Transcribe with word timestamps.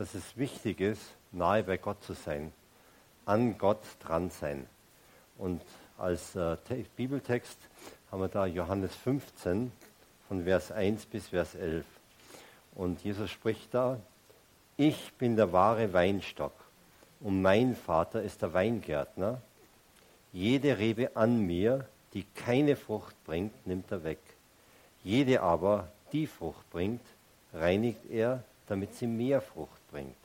dass 0.00 0.14
es 0.14 0.38
wichtig 0.38 0.80
ist, 0.80 1.02
nahe 1.30 1.62
bei 1.62 1.76
Gott 1.76 2.02
zu 2.02 2.14
sein, 2.14 2.54
an 3.26 3.58
Gott 3.58 3.82
dran 3.98 4.30
sein. 4.30 4.66
Und 5.36 5.60
als 5.98 6.34
äh, 6.34 6.56
Bibeltext 6.96 7.58
haben 8.10 8.22
wir 8.22 8.28
da 8.28 8.46
Johannes 8.46 8.96
15 8.96 9.70
von 10.26 10.44
Vers 10.44 10.72
1 10.72 11.04
bis 11.04 11.28
Vers 11.28 11.54
11. 11.54 11.84
Und 12.74 13.04
Jesus 13.04 13.30
spricht 13.30 13.74
da, 13.74 14.00
ich 14.78 15.12
bin 15.18 15.36
der 15.36 15.52
wahre 15.52 15.92
Weinstock 15.92 16.54
und 17.20 17.42
mein 17.42 17.76
Vater 17.76 18.22
ist 18.22 18.40
der 18.40 18.54
Weingärtner. 18.54 19.42
Jede 20.32 20.78
Rebe 20.78 21.14
an 21.14 21.42
mir, 21.42 21.86
die 22.14 22.24
keine 22.34 22.76
Frucht 22.76 23.22
bringt, 23.24 23.66
nimmt 23.66 23.92
er 23.92 24.02
weg. 24.02 24.20
Jede 25.04 25.42
aber, 25.42 25.88
die 26.10 26.26
Frucht 26.26 26.70
bringt, 26.70 27.04
reinigt 27.52 28.06
er, 28.08 28.42
damit 28.66 28.94
sie 28.94 29.06
mehr 29.06 29.42
Frucht 29.42 29.79
bringt. 29.90 30.16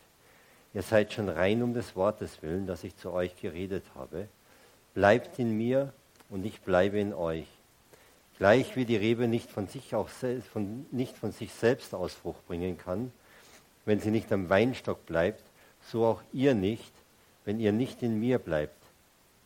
Ihr 0.73 0.81
seid 0.81 1.13
schon 1.13 1.29
rein 1.29 1.63
um 1.63 1.73
des 1.73 1.95
Wortes 1.95 2.41
willen, 2.41 2.67
das 2.67 2.83
ich 2.83 2.97
zu 2.97 3.11
euch 3.11 3.35
geredet 3.37 3.83
habe. 3.95 4.27
Bleibt 4.93 5.39
in 5.39 5.57
mir 5.57 5.93
und 6.29 6.45
ich 6.45 6.61
bleibe 6.61 6.99
in 6.99 7.13
euch. 7.13 7.47
Gleich 8.37 8.75
wie 8.75 8.83
die 8.83 8.97
Rebe 8.97 9.27
nicht 9.27 9.49
von 9.49 9.67
sich, 9.67 9.95
auch 9.95 10.09
von, 10.09 10.85
nicht 10.91 11.17
von 11.17 11.31
sich 11.31 11.53
selbst 11.53 11.93
aus 11.93 12.13
Frucht 12.13 12.45
bringen 12.47 12.77
kann, 12.77 13.13
wenn 13.85 13.99
sie 13.99 14.11
nicht 14.11 14.31
am 14.33 14.49
Weinstock 14.49 15.05
bleibt, 15.05 15.43
so 15.81 16.05
auch 16.05 16.21
ihr 16.33 16.53
nicht, 16.53 16.91
wenn 17.45 17.59
ihr 17.59 17.71
nicht 17.71 18.03
in 18.03 18.19
mir 18.19 18.39
bleibt. 18.39 18.81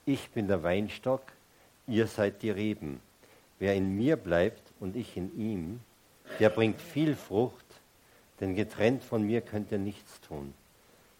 Ich 0.05 0.31
bin 0.31 0.47
der 0.47 0.63
Weinstock, 0.63 1.21
ihr 1.85 2.07
seid 2.07 2.41
die 2.41 2.49
Reben. 2.49 3.01
Wer 3.59 3.75
in 3.75 3.95
mir 3.95 4.15
bleibt 4.15 4.63
und 4.79 4.95
ich 4.95 5.15
in 5.17 5.37
ihm, 5.37 5.81
der 6.39 6.49
bringt 6.49 6.81
viel 6.81 7.15
Frucht, 7.15 7.65
denn 8.39 8.55
getrennt 8.55 9.03
von 9.03 9.23
mir 9.23 9.41
könnt 9.41 9.71
ihr 9.71 9.77
nichts 9.77 10.21
tun. 10.21 10.53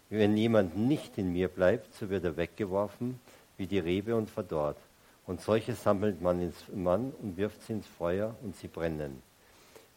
Wenn 0.10 0.38
jemand 0.38 0.78
nicht 0.78 1.18
in 1.18 1.34
mir 1.34 1.48
bleibt, 1.48 1.94
so 1.94 2.10
wird 2.10 2.24
er 2.24 2.38
weggeworfen 2.38 3.20
wie 3.58 3.68
die 3.68 3.80
Rebe 3.80 4.16
und 4.16 4.30
verdorrt. 4.30 4.78
Und 5.28 5.42
solche 5.42 5.76
sammelt 5.76 6.22
man 6.22 6.42
ins 6.42 6.56
Mann 6.74 7.14
und 7.22 7.38
wirft 7.38 7.62
sie 7.64 7.74
ins 7.74 7.86
Feuer 7.86 8.36
und 8.42 8.56
sie 8.56 8.68
brennen. 8.68 9.22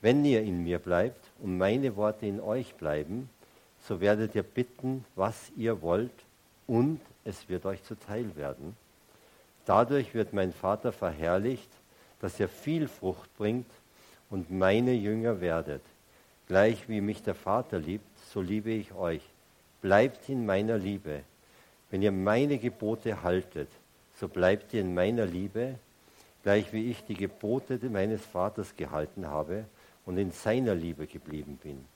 Wenn 0.03 0.25
ihr 0.25 0.43
in 0.43 0.65
mir 0.65 0.79
bleibt 0.79 1.25
und 1.39 1.57
meine 1.57 1.97
Worte 1.97 2.27
in 2.27 2.41
euch 2.41 2.75
bleiben, 2.75 3.31
so 3.89 4.01
werdet 4.01 4.35
ihr 4.35 4.43
bitten, 4.43 5.05
was 5.15 5.51
ihr 5.57 5.81
wollt, 5.81 6.11
und 6.67 7.01
es 7.25 7.49
wird 7.49 7.67
euch 7.67 7.83
zuteil 7.85 8.37
werden. 8.37 8.77
Dadurch 9.65 10.15
wird 10.15 10.33
mein 10.33 10.53
Vater 10.53 10.93
verherrlicht, 10.93 11.69
dass 12.21 12.39
ihr 12.41 12.49
viel 12.49 12.89
Frucht 12.89 13.35
bringt 13.37 13.67
und 14.31 14.51
meine 14.51 14.93
Jünger 14.93 15.41
werdet. 15.41 15.83
Gleich 16.53 16.87
wie 16.87 17.01
mich 17.01 17.23
der 17.23 17.35
Vater 17.35 17.79
liebt, 17.79 18.05
so 18.31 18.43
liebe 18.43 18.73
ich 18.73 18.93
euch. 18.93 19.23
Bleibt 19.81 20.29
in 20.29 20.45
meiner 20.45 20.77
Liebe. 20.77 21.23
Wenn 21.91 22.03
ihr 22.03 22.13
meine 22.13 22.59
Gebote 22.59 23.23
haltet, 23.23 23.71
so 24.17 24.29
bleibt 24.29 24.75
ihr 24.75 24.83
in 24.83 24.93
meiner 24.93 25.25
Liebe, 25.25 25.79
gleich 26.43 26.71
wie 26.75 26.91
ich 26.91 27.05
die 27.05 27.15
Gebote 27.15 27.79
meines 27.89 28.21
Vaters 28.27 28.77
gehalten 28.77 29.29
habe 29.29 29.65
und 30.05 30.19
in 30.19 30.31
seiner 30.31 30.75
Liebe 30.75 31.07
geblieben 31.07 31.59
bin. 31.63 31.87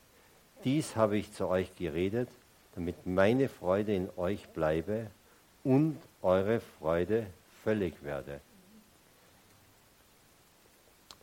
Dies 0.65 0.97
habe 0.97 1.19
ich 1.19 1.35
zu 1.35 1.49
euch 1.49 1.77
geredet, 1.77 2.31
damit 2.77 3.07
meine 3.07 3.51
Freude 3.51 3.95
in 3.95 4.09
euch 4.17 4.49
bleibe 4.49 5.11
und 5.65 5.99
eure 6.23 6.61
Freude 6.61 7.27
völlig 7.63 8.03
werde. 8.03 8.41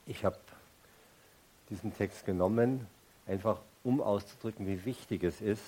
Ich 0.05 0.23
habe 0.23 0.37
diesen 1.71 1.97
Text 1.97 2.27
genommen, 2.27 2.85
einfach 3.27 3.59
um 3.83 4.01
auszudrücken, 4.01 4.67
wie 4.67 4.85
wichtig 4.85 5.23
es 5.23 5.41
ist, 5.41 5.63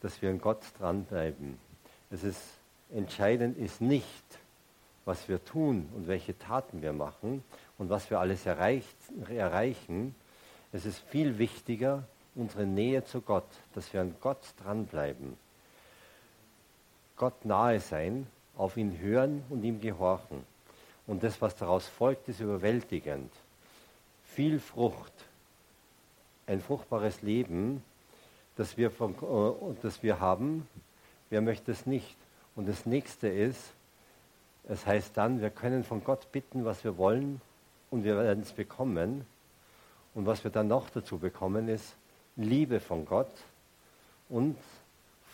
dass 0.00 0.22
wir 0.22 0.30
an 0.30 0.40
Gott 0.40 0.62
dranbleiben. 0.78 1.58
Es 2.10 2.22
ist 2.22 2.40
entscheidend 2.90 3.58
ist 3.58 3.80
nicht, 3.80 4.24
was 5.04 5.28
wir 5.28 5.44
tun 5.44 5.88
und 5.94 6.06
welche 6.06 6.38
Taten 6.38 6.82
wir 6.82 6.92
machen 6.92 7.42
und 7.78 7.90
was 7.90 8.10
wir 8.10 8.20
alles 8.20 8.46
erreicht, 8.46 8.96
erreichen. 9.28 10.14
Es 10.72 10.84
ist 10.84 10.98
viel 10.98 11.38
wichtiger, 11.38 12.04
unsere 12.34 12.66
Nähe 12.66 13.04
zu 13.04 13.20
Gott, 13.20 13.48
dass 13.74 13.92
wir 13.92 14.00
an 14.00 14.14
Gott 14.20 14.54
dranbleiben. 14.62 15.36
Gott 17.16 17.44
nahe 17.44 17.80
sein, 17.80 18.26
auf 18.56 18.76
ihn 18.76 18.98
hören 18.98 19.42
und 19.48 19.64
ihm 19.64 19.80
gehorchen. 19.80 20.44
Und 21.06 21.22
das, 21.22 21.40
was 21.40 21.56
daraus 21.56 21.86
folgt, 21.88 22.28
ist 22.28 22.40
überwältigend. 22.40 23.32
Viel 24.24 24.60
Frucht, 24.60 25.12
ein 26.48 26.60
fruchtbares 26.60 27.22
Leben, 27.22 27.82
das 28.56 28.76
wir, 28.76 28.90
von, 28.90 29.14
äh, 29.14 29.76
das 29.82 30.02
wir 30.02 30.18
haben. 30.18 30.66
Wer 31.30 31.42
möchte 31.42 31.70
es 31.70 31.86
nicht? 31.86 32.16
Und 32.56 32.68
das 32.68 32.86
nächste 32.86 33.28
ist, 33.28 33.72
es 34.68 34.84
heißt 34.84 35.16
dann, 35.16 35.40
wir 35.40 35.50
können 35.50 35.84
von 35.84 36.02
Gott 36.02 36.32
bitten, 36.32 36.64
was 36.64 36.82
wir 36.84 36.98
wollen 36.98 37.40
und 37.90 38.04
wir 38.04 38.16
werden 38.16 38.42
es 38.42 38.52
bekommen. 38.52 39.24
Und 40.14 40.26
was 40.26 40.42
wir 40.42 40.50
dann 40.50 40.68
noch 40.68 40.90
dazu 40.90 41.18
bekommen, 41.18 41.68
ist 41.68 41.94
Liebe 42.36 42.80
von 42.80 43.04
Gott 43.04 43.32
und 44.28 44.56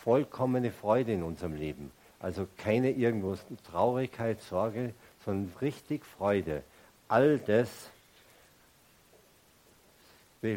vollkommene 0.03 0.71
Freude 0.71 1.13
in 1.13 1.23
unserem 1.23 1.55
Leben. 1.55 1.91
Also 2.19 2.47
keine 2.57 2.91
irgendwo 2.91 3.35
Traurigkeit, 3.69 4.41
Sorge, 4.41 4.93
sondern 5.23 5.51
richtig 5.61 6.05
Freude. 6.05 6.63
All 7.07 7.39
das 7.39 7.89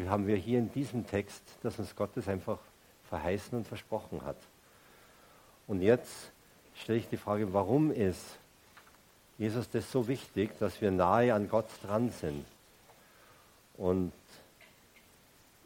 haben 0.07 0.27
wir 0.27 0.35
hier 0.35 0.59
in 0.59 0.71
diesem 0.71 1.05
Text, 1.05 1.43
dass 1.63 1.79
uns 1.79 1.95
Gott 1.95 2.11
das 2.15 2.27
einfach 2.27 2.59
verheißen 3.09 3.57
und 3.57 3.67
versprochen 3.67 4.21
hat. 4.23 4.37
Und 5.67 5.81
jetzt 5.81 6.31
stelle 6.75 6.99
ich 6.99 7.07
die 7.07 7.17
Frage, 7.17 7.53
warum 7.53 7.91
ist 7.91 8.37
Jesus 9.37 9.69
das 9.69 9.91
so 9.91 10.07
wichtig, 10.07 10.57
dass 10.59 10.81
wir 10.81 10.91
nahe 10.91 11.33
an 11.33 11.49
Gott 11.49 11.67
dran 11.83 12.09
sind? 12.09 12.45
Und 13.77 14.11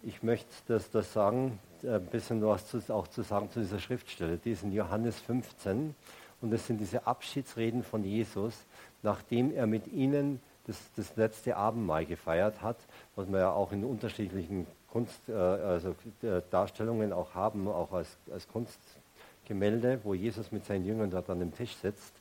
ich 0.04 0.24
möchte 0.24 0.52
das, 0.68 0.90
das 0.92 1.14
sagen, 1.14 1.60
ein 1.84 2.06
bisschen 2.06 2.46
was 2.46 2.68
zu, 2.68 2.82
auch 2.94 3.08
zu 3.08 3.24
sagen 3.24 3.50
zu 3.50 3.60
dieser 3.60 3.80
Schriftstelle. 3.80 4.38
Die 4.38 4.52
ist 4.52 4.64
in 4.64 4.72
Johannes 4.72 5.20
15 5.22 5.96
und 6.42 6.52
das 6.52 6.68
sind 6.68 6.80
diese 6.80 7.08
Abschiedsreden 7.08 7.84
von 7.84 8.04
Jesus, 8.04 8.54
nachdem 9.02 9.54
er 9.54 9.68
mit 9.68 9.88
ihnen 9.88 10.42
das, 10.66 10.78
das 10.96 11.16
letzte 11.16 11.58
Abendmahl 11.58 12.06
gefeiert 12.06 12.62
hat, 12.62 12.78
was 13.16 13.28
wir 13.30 13.40
ja 13.40 13.52
auch 13.52 13.72
in 13.72 13.84
unterschiedlichen 13.84 14.66
Kunst, 14.90 15.28
äh, 15.28 15.34
also 15.34 15.96
äh, 16.22 16.42
Darstellungen 16.50 17.14
auch 17.14 17.34
haben, 17.34 17.68
auch 17.68 17.92
als, 17.92 18.16
als 18.32 18.48
Kunstgemälde, 18.48 20.00
wo 20.04 20.14
Jesus 20.14 20.52
mit 20.52 20.66
seinen 20.66 20.86
Jüngern 20.86 21.10
dort 21.10 21.30
an 21.30 21.40
dem 21.40 21.54
Tisch 21.54 21.76
sitzt. 21.76 22.14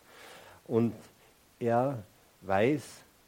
Und 0.66 0.94
er 1.58 2.02
weiß, 2.42 2.82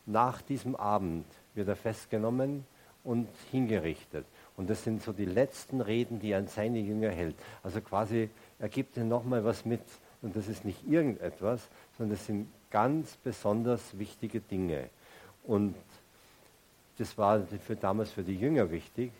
nach 0.07 0.43
diesem 0.43 0.77
Abend 0.77 1.27
wird 1.55 1.69
er 1.69 1.77
festgenommen 1.77 2.65
und 3.05 3.29
hingerichtet. 3.51 4.27
Und 4.57 4.71
das 4.71 4.83
sind 4.83 5.03
so 5.03 5.13
die 5.13 5.25
letzten 5.25 5.81
Reden, 5.81 6.21
die 6.21 6.31
er 6.31 6.39
an 6.39 6.49
seine 6.49 6.79
Jünger 6.79 7.11
hält. 7.11 7.37
Also 7.63 7.81
quasi, 7.81 8.31
er 8.59 8.69
gibt 8.69 8.97
ihnen 8.97 9.09
nochmal 9.09 9.44
was 9.44 9.65
mit. 9.65 9.83
Und 10.23 10.37
das 10.37 10.49
ist 10.49 10.65
nicht 10.65 10.88
irgendetwas, 10.88 11.69
sondern 11.99 12.17
das 12.17 12.27
sind 12.27 12.49
ganz 12.71 13.17
besonders 13.17 13.99
wichtige 13.99 14.41
Dinge. 14.41 14.88
Und 15.44 15.75
das 16.99 17.17
war 17.19 17.41
für 17.41 17.76
damals 17.76 18.11
für 18.11 18.23
die 18.23 18.37
Jünger 18.37 18.70
wichtig, 18.70 19.12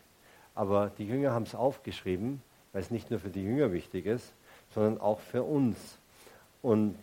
aber 0.53 0.91
die 0.97 1.05
Jünger 1.05 1.31
haben 1.31 1.43
es 1.43 1.55
aufgeschrieben, 1.55 2.41
weil 2.73 2.81
es 2.81 2.91
nicht 2.91 3.09
nur 3.09 3.19
für 3.19 3.29
die 3.29 3.43
Jünger 3.43 3.71
wichtig 3.71 4.05
ist, 4.05 4.33
sondern 4.73 4.99
auch 4.99 5.19
für 5.19 5.43
uns. 5.43 5.77
Und 6.61 6.97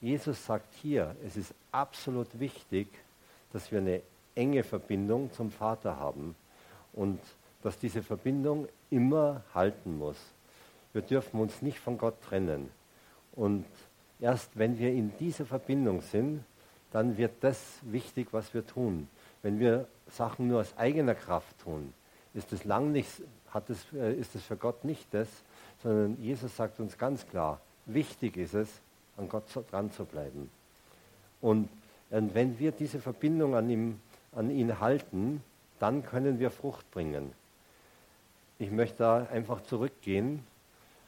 Jesus 0.00 0.44
sagt 0.44 0.74
hier, 0.82 1.16
es 1.24 1.36
ist 1.36 1.54
absolut 1.72 2.38
wichtig, 2.38 2.88
dass 3.52 3.72
wir 3.72 3.78
eine 3.78 4.02
enge 4.34 4.62
Verbindung 4.62 5.32
zum 5.32 5.50
Vater 5.50 5.98
haben 5.98 6.36
und 6.92 7.20
dass 7.62 7.78
diese 7.78 8.02
Verbindung 8.02 8.68
immer 8.90 9.42
halten 9.54 9.98
muss. 9.98 10.18
Wir 10.92 11.02
dürfen 11.02 11.40
uns 11.40 11.62
nicht 11.62 11.78
von 11.78 11.98
Gott 11.98 12.20
trennen. 12.22 12.70
Und 13.32 13.66
erst 14.20 14.50
wenn 14.56 14.78
wir 14.78 14.92
in 14.92 15.16
dieser 15.18 15.46
Verbindung 15.46 16.00
sind, 16.02 16.44
dann 16.92 17.18
wird 17.18 17.32
das 17.40 17.60
wichtig, 17.82 18.28
was 18.32 18.54
wir 18.54 18.66
tun. 18.66 19.08
Wenn 19.42 19.58
wir 19.58 19.86
Sachen 20.10 20.48
nur 20.48 20.60
aus 20.60 20.76
eigener 20.76 21.14
Kraft 21.14 21.58
tun, 21.60 21.92
ist 22.34 22.52
es 22.52 22.64
lang 22.64 22.92
nicht 22.92 23.10
hat 23.52 23.70
es, 23.70 23.86
äh, 23.92 24.14
ist 24.14 24.34
es 24.34 24.42
für 24.42 24.56
Gott 24.56 24.84
nicht 24.84 25.06
das, 25.12 25.28
sondern 25.82 26.16
Jesus 26.22 26.56
sagt 26.56 26.80
uns 26.80 26.98
ganz 26.98 27.26
klar, 27.26 27.60
wichtig 27.86 28.36
ist 28.36 28.54
es, 28.54 28.68
an 29.16 29.28
Gott 29.28 29.44
dran 29.70 29.90
zu 29.90 30.04
bleiben. 30.04 30.50
Und, 31.40 31.68
und 32.10 32.34
wenn 32.34 32.58
wir 32.58 32.72
diese 32.72 33.00
Verbindung 33.00 33.54
an, 33.54 33.70
ihm, 33.70 34.00
an 34.32 34.50
ihn 34.50 34.80
halten, 34.80 35.42
dann 35.78 36.04
können 36.04 36.38
wir 36.38 36.50
Frucht 36.50 36.90
bringen. 36.90 37.32
Ich 38.58 38.70
möchte 38.70 38.98
da 38.98 39.26
einfach 39.32 39.62
zurückgehen 39.62 40.44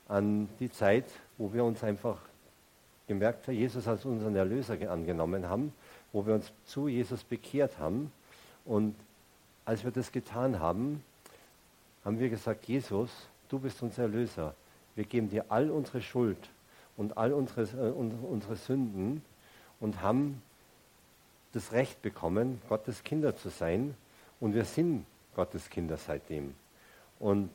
an 0.09 0.49
die 0.61 0.71
Zeit, 0.71 1.07
wo 1.37 1.53
wir 1.53 1.65
uns 1.65 1.83
einfach 1.83 2.19
gemerkt 3.11 3.49
haben, 3.49 3.57
Jesus 3.57 3.89
als 3.89 4.05
unseren 4.05 4.37
Erlöser 4.37 4.77
angenommen 4.89 5.49
haben, 5.49 5.73
wo 6.13 6.25
wir 6.25 6.35
uns 6.35 6.53
zu 6.65 6.87
Jesus 6.87 7.25
bekehrt 7.25 7.77
haben. 7.81 8.13
Und 8.65 8.95
als 9.65 9.83
wir 9.83 9.91
das 9.91 10.13
getan 10.13 10.61
haben, 10.61 11.03
haben 12.05 12.21
wir 12.21 12.29
gesagt, 12.29 12.67
Jesus, 12.67 13.11
du 13.49 13.59
bist 13.59 13.83
unser 13.83 14.03
Erlöser. 14.03 14.55
Wir 14.95 15.03
geben 15.03 15.29
dir 15.29 15.47
all 15.49 15.73
unsere 15.73 16.03
Schuld 16.03 16.39
und 16.97 17.17
all 17.17 17.33
unsere, 17.33 17.63
äh, 17.63 17.91
unsere 17.91 18.55
Sünden 18.55 19.23
und 19.81 20.01
haben 20.03 20.41
das 21.53 21.73
Recht 21.73 22.01
bekommen, 22.03 22.63
Gottes 22.69 23.03
Kinder 23.03 23.35
zu 23.35 23.49
sein. 23.49 23.97
Und 24.39 24.55
wir 24.55 24.65
sind 24.65 25.05
Gottes 25.35 25.69
Kinder 25.69 25.97
seitdem. 25.97 26.55
Und 27.19 27.51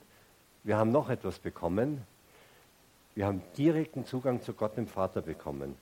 wir 0.66 0.75
haben 0.75 0.92
noch 0.92 1.10
etwas 1.10 1.40
bekommen. 1.40 2.01
Wir 3.16 3.28
haben 3.28 3.42
direkten 3.58 4.06
Zugang 4.06 4.42
zu 4.42 4.54
Gott 4.54 4.76
dem 4.76 4.88
Vater 4.88 5.22
bekommen. 5.22 5.76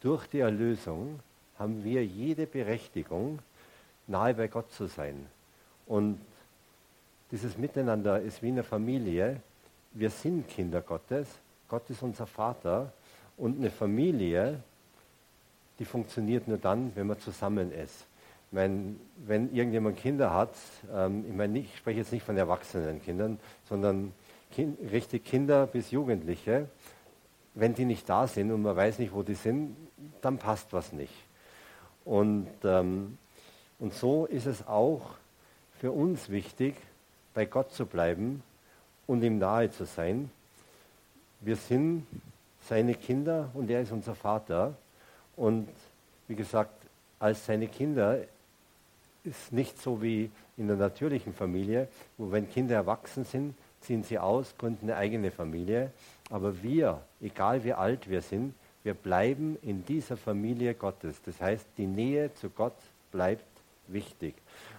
Durch 0.00 0.28
die 0.28 0.38
Erlösung 0.38 1.18
haben 1.58 1.82
wir 1.82 2.04
jede 2.04 2.46
Berechtigung, 2.46 3.40
nahe 4.06 4.34
bei 4.34 4.46
Gott 4.46 4.70
zu 4.70 4.86
sein. 4.86 5.26
Und 5.86 6.20
dieses 7.32 7.58
Miteinander 7.58 8.20
ist 8.20 8.40
wie 8.40 8.48
eine 8.48 8.62
Familie. 8.62 9.40
Wir 9.92 10.10
sind 10.10 10.48
Kinder 10.48 10.80
Gottes. 10.80 11.26
Gott 11.68 11.90
ist 11.90 12.02
unser 12.02 12.28
Vater. 12.28 12.92
Und 13.36 13.58
eine 13.58 13.70
Familie, 13.70 14.62
die 15.80 15.84
funktioniert 15.84 16.46
nur 16.46 16.58
dann, 16.58 16.92
wenn 16.94 17.08
man 17.08 17.18
zusammen 17.18 17.72
ist. 17.72 18.06
Ich 18.48 18.52
meine, 18.52 18.94
wenn 19.26 19.52
irgendjemand 19.52 19.98
Kinder 19.98 20.32
hat, 20.32 20.54
ähm, 20.94 21.24
ich 21.28 21.34
meine, 21.34 21.58
ich 21.58 21.76
spreche 21.76 21.98
jetzt 21.98 22.12
nicht 22.12 22.22
von 22.22 22.36
erwachsenen 22.36 23.02
Kindern, 23.02 23.40
sondern 23.68 24.12
kind, 24.52 24.78
richtig 24.90 25.24
Kinder 25.24 25.66
bis 25.66 25.90
Jugendliche, 25.90 26.68
wenn 27.54 27.74
die 27.74 27.84
nicht 27.84 28.08
da 28.08 28.26
sind 28.26 28.52
und 28.52 28.62
man 28.62 28.76
weiß 28.76 28.98
nicht, 28.98 29.12
wo 29.12 29.22
die 29.22 29.34
sind, 29.34 29.76
dann 30.20 30.38
passt 30.38 30.72
was 30.72 30.92
nicht. 30.92 31.14
Und, 32.04 32.48
ähm, 32.64 33.18
und 33.78 33.94
so 33.94 34.26
ist 34.26 34.46
es 34.46 34.66
auch 34.66 35.02
für 35.78 35.90
uns 35.90 36.28
wichtig, 36.28 36.74
bei 37.34 37.44
Gott 37.44 37.72
zu 37.72 37.86
bleiben 37.86 38.42
und 39.06 39.22
ihm 39.22 39.38
nahe 39.38 39.70
zu 39.70 39.84
sein. 39.84 40.30
Wir 41.40 41.56
sind 41.56 42.06
seine 42.66 42.94
Kinder 42.94 43.50
und 43.54 43.70
er 43.70 43.82
ist 43.82 43.92
unser 43.92 44.14
Vater. 44.14 44.74
Und 45.36 45.68
wie 46.28 46.34
gesagt, 46.34 46.72
als 47.18 47.46
seine 47.46 47.68
Kinder 47.68 48.20
ist 49.24 49.52
nicht 49.52 49.80
so 49.80 50.02
wie 50.02 50.30
in 50.56 50.68
der 50.68 50.76
natürlichen 50.76 51.34
Familie, 51.34 51.88
wo 52.16 52.30
wenn 52.30 52.48
Kinder 52.48 52.74
erwachsen 52.74 53.24
sind, 53.24 53.54
ziehen 53.80 54.02
sie 54.02 54.18
aus, 54.18 54.54
gründen 54.58 54.90
eine 54.90 54.96
eigene 54.96 55.30
Familie. 55.30 55.92
Aber 56.30 56.62
wir, 56.62 57.02
egal 57.20 57.64
wie 57.64 57.72
alt 57.72 58.08
wir 58.08 58.22
sind, 58.22 58.54
wir 58.82 58.94
bleiben 58.94 59.58
in 59.62 59.84
dieser 59.84 60.16
Familie 60.16 60.74
Gottes. 60.74 61.20
Das 61.24 61.40
heißt, 61.40 61.66
die 61.76 61.86
Nähe 61.86 62.32
zu 62.34 62.50
Gott 62.50 62.76
bleibt 63.10 63.44
wichtig. 63.88 64.34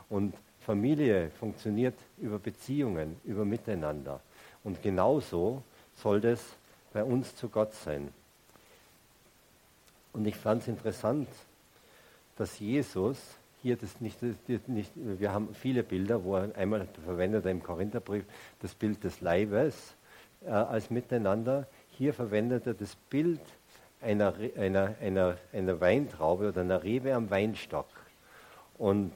Und 0.10 0.34
Familie 0.62 1.30
funktioniert 1.32 1.96
über 2.18 2.40
Beziehungen, 2.40 3.20
über 3.24 3.46
Miteinander. 3.46 4.20
Und 4.64 4.82
genauso 4.82 5.64
soll 5.96 6.22
das 6.22 6.42
bei 6.94 7.04
uns 7.04 7.36
zu 7.36 7.50
Gott 7.50 7.74
sein. 7.74 8.10
Und 10.14 10.26
ich 10.26 10.36
fand 10.36 10.62
es 10.62 10.68
interessant, 10.68 11.28
dass 12.38 12.60
Jesus 12.60 13.18
hier 13.68 13.76
das 13.76 14.00
nicht, 14.00 14.22
nicht, 14.70 14.94
wir 14.96 15.34
haben 15.34 15.54
viele 15.54 15.84
Bilder, 15.84 16.24
wo 16.24 16.36
einmal 16.36 16.88
verwendet 17.04 17.44
er 17.44 17.52
im 17.52 17.62
Korintherbrief 17.62 18.24
das 18.62 18.74
Bild 18.74 19.04
des 19.04 19.20
Leibes 19.20 19.94
äh, 20.46 20.52
als 20.52 20.90
Miteinander. 20.90 21.68
Hier 21.90 22.14
verwendet 22.14 22.66
er 22.66 22.76
das 22.76 22.96
Bild 22.96 23.42
einer, 24.00 24.34
einer, 24.56 24.96
einer, 25.02 25.38
einer 25.52 25.82
Weintraube 25.82 26.48
oder 26.48 26.62
einer 26.62 26.82
Rebe 26.82 27.14
am 27.14 27.30
Weinstock. 27.30 27.90
Und 28.78 29.12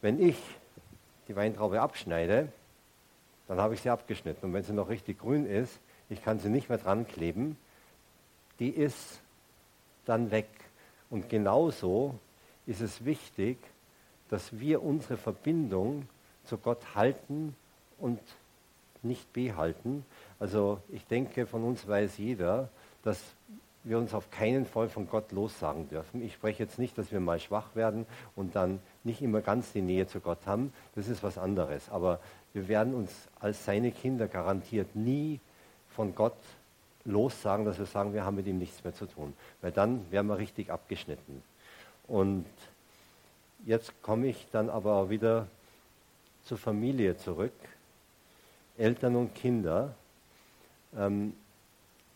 wenn 0.00 0.18
ich 0.18 0.38
die 1.28 1.36
Weintraube 1.36 1.82
abschneide, 1.82 2.48
dann 3.48 3.60
habe 3.60 3.74
ich 3.74 3.82
sie 3.82 3.90
abgeschnitten. 3.90 4.46
Und 4.46 4.54
wenn 4.54 4.62
sie 4.62 4.72
noch 4.72 4.88
richtig 4.88 5.18
grün 5.18 5.44
ist, 5.44 5.78
ich 6.08 6.24
kann 6.24 6.38
sie 6.38 6.48
nicht 6.48 6.70
mehr 6.70 6.78
dran 6.78 7.06
kleben, 7.06 7.58
die 8.60 8.70
ist 8.70 9.20
dann 10.06 10.30
weg. 10.30 10.48
Und 11.10 11.28
genauso 11.28 12.18
ist 12.66 12.80
es 12.80 13.04
wichtig, 13.04 13.58
dass 14.30 14.58
wir 14.58 14.82
unsere 14.82 15.16
Verbindung 15.16 16.08
zu 16.44 16.56
Gott 16.56 16.94
halten 16.94 17.54
und 17.98 18.20
nicht 19.02 19.32
behalten. 19.32 20.04
Also 20.38 20.80
ich 20.88 21.06
denke, 21.06 21.46
von 21.46 21.64
uns 21.64 21.86
weiß 21.86 22.18
jeder, 22.18 22.68
dass 23.02 23.20
wir 23.82 23.98
uns 23.98 24.12
auf 24.12 24.30
keinen 24.30 24.66
Fall 24.66 24.88
von 24.88 25.08
Gott 25.08 25.32
lossagen 25.32 25.88
dürfen. 25.88 26.22
Ich 26.22 26.34
spreche 26.34 26.62
jetzt 26.62 26.78
nicht, 26.78 26.98
dass 26.98 27.12
wir 27.12 27.20
mal 27.20 27.40
schwach 27.40 27.74
werden 27.74 28.06
und 28.36 28.54
dann 28.54 28.78
nicht 29.04 29.22
immer 29.22 29.40
ganz 29.40 29.72
die 29.72 29.80
Nähe 29.80 30.06
zu 30.06 30.20
Gott 30.20 30.46
haben. 30.46 30.72
Das 30.94 31.08
ist 31.08 31.22
was 31.22 31.38
anderes. 31.38 31.88
Aber 31.88 32.20
wir 32.52 32.68
werden 32.68 32.94
uns 32.94 33.10
als 33.40 33.64
seine 33.64 33.90
Kinder 33.90 34.28
garantiert 34.28 34.94
nie 34.94 35.40
von 35.88 36.14
Gott 36.14 36.36
lossagen, 37.04 37.64
dass 37.64 37.78
wir 37.78 37.86
sagen, 37.86 38.12
wir 38.12 38.24
haben 38.24 38.36
mit 38.36 38.46
ihm 38.46 38.58
nichts 38.58 38.84
mehr 38.84 38.94
zu 38.94 39.06
tun. 39.06 39.32
Weil 39.62 39.72
dann 39.72 40.04
wären 40.10 40.26
wir 40.26 40.36
richtig 40.36 40.70
abgeschnitten. 40.70 41.42
Und 42.06 42.44
jetzt 43.66 43.92
komme 44.02 44.28
ich 44.28 44.46
dann 44.52 44.70
aber 44.70 45.10
wieder 45.10 45.46
zur 46.44 46.58
Familie 46.58 47.16
zurück. 47.16 47.52
Eltern 48.78 49.16
und 49.16 49.34
Kinder. 49.34 49.94
Ähm, 50.96 51.34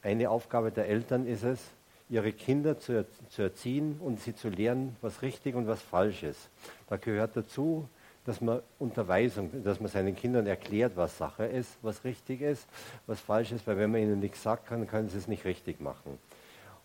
eine 0.03 0.31
Aufgabe 0.31 0.71
der 0.71 0.89
Eltern 0.89 1.27
ist 1.27 1.45
es, 1.45 1.61
ihre 2.09 2.33
Kinder 2.33 2.79
zu, 2.79 3.07
zu 3.31 3.43
erziehen 3.43 3.99
und 4.01 4.21
sie 4.21 4.35
zu 4.35 4.49
lehren, 4.49 4.97
was 5.01 5.23
richtig 5.23 5.55
und 5.55 5.67
was 5.67 5.81
falsch 5.81 6.23
ist. 6.23 6.49
Da 6.89 6.97
gehört 6.97 7.37
dazu, 7.37 7.89
dass 8.25 8.41
man 8.41 8.61
Unterweisung, 8.79 9.63
dass 9.65 9.81
man 9.81 9.91
seinen 9.91 10.17
Kindern 10.17 10.47
erklärt, 10.47 10.97
was 10.97 11.19
Sache 11.19 11.45
ist, 11.45 11.77
was 11.83 12.05
richtig 12.05 12.41
ist, 12.41 12.67
was 13.07 13.21
falsch 13.21 13.53
ist, 13.53 13.67
weil 13.67 13.77
wenn 13.77 13.91
man 13.91 14.01
ihnen 14.01 14.21
nichts 14.21 14.43
sagt, 14.43 14.71
dann 14.71 14.87
können 14.87 15.09
sie 15.09 15.19
es 15.19 15.29
nicht 15.29 15.45
richtig 15.45 15.81
machen. 15.81 16.19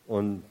Und 0.07 0.43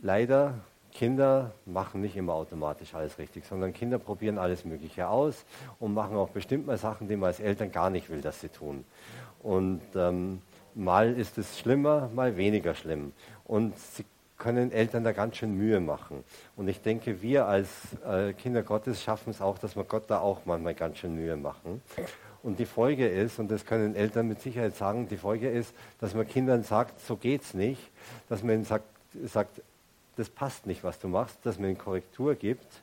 leider, 0.00 0.54
Kinder 0.96 1.52
machen 1.66 2.00
nicht 2.00 2.16
immer 2.16 2.34
automatisch 2.34 2.94
alles 2.94 3.18
richtig, 3.18 3.44
sondern 3.44 3.72
Kinder 3.72 3.98
probieren 3.98 4.38
alles 4.38 4.64
Mögliche 4.64 5.08
aus 5.08 5.44
und 5.78 5.94
machen 5.94 6.16
auch 6.16 6.30
bestimmt 6.30 6.66
mal 6.66 6.78
Sachen, 6.78 7.08
die 7.08 7.16
man 7.16 7.28
als 7.28 7.40
Eltern 7.40 7.70
gar 7.70 7.90
nicht 7.90 8.08
will, 8.10 8.20
dass 8.20 8.40
sie 8.40 8.48
tun. 8.48 8.84
Und 9.42 9.82
ähm, 9.94 10.40
Mal 10.78 11.14
ist 11.14 11.38
es 11.38 11.58
schlimmer, 11.58 12.10
mal 12.14 12.36
weniger 12.36 12.74
schlimm. 12.74 13.14
Und 13.44 13.78
sie 13.78 14.04
können 14.36 14.72
Eltern 14.72 15.04
da 15.04 15.12
ganz 15.12 15.38
schön 15.38 15.56
Mühe 15.56 15.80
machen. 15.80 16.22
Und 16.54 16.68
ich 16.68 16.82
denke, 16.82 17.22
wir 17.22 17.46
als 17.46 17.70
äh, 18.06 18.34
Kinder 18.34 18.62
Gottes 18.62 19.02
schaffen 19.02 19.30
es 19.30 19.40
auch, 19.40 19.56
dass 19.56 19.74
wir 19.74 19.84
Gott 19.84 20.04
da 20.08 20.20
auch 20.20 20.44
manchmal 20.44 20.74
ganz 20.74 20.98
schön 20.98 21.14
Mühe 21.14 21.34
machen. 21.38 21.80
Und 22.42 22.58
die 22.58 22.66
Folge 22.66 23.08
ist, 23.08 23.38
und 23.38 23.50
das 23.50 23.64
können 23.64 23.96
Eltern 23.96 24.28
mit 24.28 24.42
Sicherheit 24.42 24.76
sagen, 24.76 25.08
die 25.08 25.16
Folge 25.16 25.48
ist, 25.48 25.74
dass 25.98 26.14
man 26.14 26.28
Kindern 26.28 26.62
sagt, 26.62 27.00
so 27.00 27.16
geht's 27.16 27.54
nicht, 27.54 27.80
dass 28.28 28.42
man 28.42 28.56
ihnen 28.56 28.64
sagt, 28.64 28.84
sagt 29.24 29.62
das 30.16 30.28
passt 30.28 30.66
nicht, 30.66 30.82
was 30.84 30.98
du 30.98 31.08
machst, 31.08 31.38
dass 31.44 31.58
man 31.58 31.70
ihnen 31.70 31.78
Korrektur 31.78 32.34
gibt, 32.34 32.82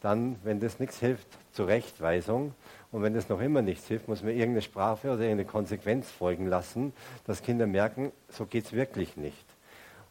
dann, 0.00 0.36
wenn 0.44 0.60
das 0.60 0.78
nichts 0.78 0.98
hilft, 1.00 1.26
Zurechtweisung 1.52 2.54
und 2.92 3.02
wenn 3.02 3.14
das 3.14 3.28
noch 3.28 3.40
immer 3.40 3.62
nichts 3.62 3.86
hilft, 3.88 4.08
muss 4.08 4.22
man 4.22 4.32
irgendeine 4.32 4.62
Sprache 4.62 5.08
oder 5.08 5.20
irgendeine 5.20 5.44
Konsequenz 5.44 6.10
folgen 6.10 6.46
lassen, 6.46 6.92
dass 7.26 7.42
Kinder 7.42 7.66
merken, 7.66 8.12
so 8.28 8.46
geht 8.46 8.66
es 8.66 8.72
wirklich 8.72 9.16
nicht. 9.16 9.44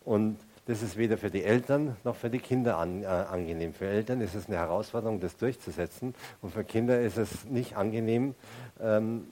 Und 0.04 0.38
das 0.68 0.82
ist 0.82 0.98
weder 0.98 1.18
für 1.18 1.30
die 1.30 1.44
Eltern 1.44 1.96
noch 2.04 2.16
für 2.16 2.30
die 2.30 2.40
Kinder 2.40 2.78
an, 2.78 3.02
äh, 3.04 3.06
angenehm. 3.06 3.74
Für 3.74 3.88
Eltern 3.88 4.20
ist 4.20 4.36
es 4.36 4.48
eine 4.48 4.58
Herausforderung, 4.58 5.22
das 5.22 5.38
durchzusetzen. 5.38 6.14
Und 6.42 6.54
für 6.54 6.66
Kinder 6.66 7.00
ist 7.00 7.18
es 7.18 7.46
nicht 7.46 7.78
angenehm, 7.78 8.36
ähm, 8.82 9.28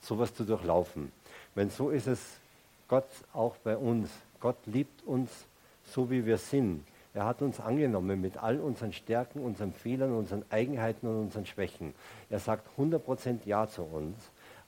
sowas 0.00 0.34
zu 0.34 0.44
durchlaufen. 0.44 1.12
Wenn 1.54 1.68
so 1.68 1.90
ist 1.90 2.06
es 2.06 2.20
Gott 2.88 3.08
auch 3.34 3.56
bei 3.58 3.76
uns. 3.76 4.08
Gott 4.40 4.56
liebt 4.64 5.06
uns 5.06 5.30
so, 5.92 6.10
wie 6.10 6.26
wir 6.26 6.38
sind. 6.38 6.84
Er 7.14 7.26
hat 7.26 7.42
uns 7.42 7.60
angenommen 7.60 8.20
mit 8.20 8.42
all 8.42 8.58
unseren 8.58 8.92
Stärken, 8.92 9.40
unseren 9.40 9.72
Fehlern, 9.72 10.14
unseren 10.14 10.44
Eigenheiten 10.50 11.06
und 11.06 11.20
unseren 11.20 11.44
Schwächen. 11.44 11.94
Er 12.30 12.38
sagt 12.38 12.66
100% 12.78 13.40
Ja 13.44 13.68
zu 13.68 13.82
uns, 13.82 14.16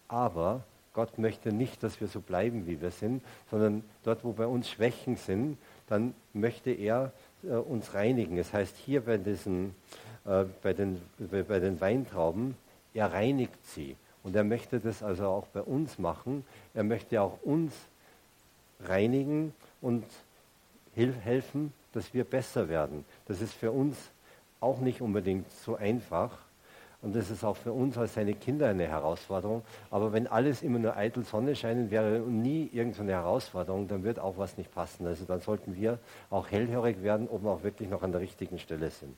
aber 0.09 0.63
Gott 0.93 1.19
möchte 1.19 1.53
nicht, 1.53 1.83
dass 1.83 2.01
wir 2.01 2.07
so 2.07 2.21
bleiben, 2.21 2.67
wie 2.67 2.81
wir 2.81 2.91
sind, 2.91 3.23
sondern 3.51 3.83
dort, 4.05 4.25
wo 4.25 4.33
bei 4.33 4.47
uns 4.47 4.69
Schwächen 4.69 5.17
sind, 5.17 5.57
dann 5.89 6.15
möchte 6.35 6.71
er 6.71 7.13
äh, 7.43 7.55
uns 7.55 7.95
reinigen. 7.95 8.37
Das 8.37 8.53
heißt, 8.53 8.77
hier 8.77 9.01
bei, 9.01 9.17
diesen, 9.17 9.75
äh, 10.27 10.45
bei, 10.63 10.73
den, 10.73 11.01
bei, 11.19 11.43
bei 11.43 11.59
den 11.59 11.81
Weintrauben 11.81 12.57
er 12.95 13.13
reinigt 13.13 13.67
sie. 13.67 13.97
Und 14.23 14.35
er 14.37 14.45
möchte 14.45 14.81
das 14.81 15.03
also 15.03 15.27
auch 15.27 15.47
bei 15.49 15.61
uns 15.61 15.99
machen. 15.99 16.47
Er 16.73 16.85
möchte 16.85 17.21
auch 17.21 17.43
uns 17.43 17.75
reinigen 18.81 19.53
und 19.83 20.05
helfen, 20.95 21.73
dass 21.93 22.13
wir 22.15 22.25
besser 22.25 22.69
werden. 22.69 23.05
Das 23.27 23.41
ist 23.41 23.53
für 23.53 23.71
uns 23.71 23.97
auch 24.61 24.81
nicht 24.81 25.01
unbedingt 25.01 25.51
so 25.51 25.77
einfach. 25.77 26.39
Und 27.03 27.15
das 27.15 27.31
ist 27.31 27.45
auch 27.45 27.57
für 27.57 27.73
uns 27.73 27.99
als 27.99 28.15
seine 28.15 28.33
Kinder 28.33 28.69
eine 28.69 28.89
Herausforderung. 28.89 29.63
Aber 29.91 30.15
wenn 30.15 30.27
alles 30.27 30.63
immer 30.63 30.79
nur 30.79 30.97
eitel 30.97 31.23
Sonne 31.23 31.55
scheinen 31.55 31.91
wäre 31.91 32.23
und 32.23 32.41
nie 32.41 32.71
irgendeine 32.73 33.13
Herausforderung, 33.13 33.89
dann 33.89 34.05
wird 34.05 34.19
auch 34.19 34.39
was 34.39 34.57
nicht 34.57 34.73
passen. 34.75 35.07
Also 35.07 35.27
dann 35.27 35.41
sollten 35.41 35.77
wir 35.77 35.99
auch 36.31 36.51
hellhörig 36.51 37.03
werden, 37.03 37.29
ob 37.29 37.43
wir 37.43 37.51
auch 37.51 37.63
wirklich 37.63 37.91
noch 37.91 38.03
an 38.03 38.13
der 38.13 38.23
richtigen 38.23 38.59
Stelle 38.59 38.91
sind. 38.91 39.15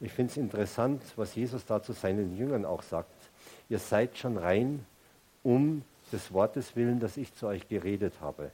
Ich 0.00 0.12
finde 0.12 0.30
es 0.30 0.36
interessant, 0.38 1.02
was 1.16 1.34
Jesus 1.34 1.66
da 1.66 1.82
zu 1.82 1.92
seinen 1.92 2.36
Jüngern 2.36 2.64
auch 2.64 2.82
sagt. 2.82 3.12
Ihr 3.68 3.78
seid 3.78 4.16
schon 4.16 4.38
rein 4.38 4.86
um 5.42 5.82
des 6.10 6.32
Wortes 6.32 6.74
willen, 6.74 7.00
das 7.00 7.16
ich 7.16 7.34
zu 7.34 7.46
euch 7.46 7.68
geredet 7.68 8.14
habe. 8.20 8.50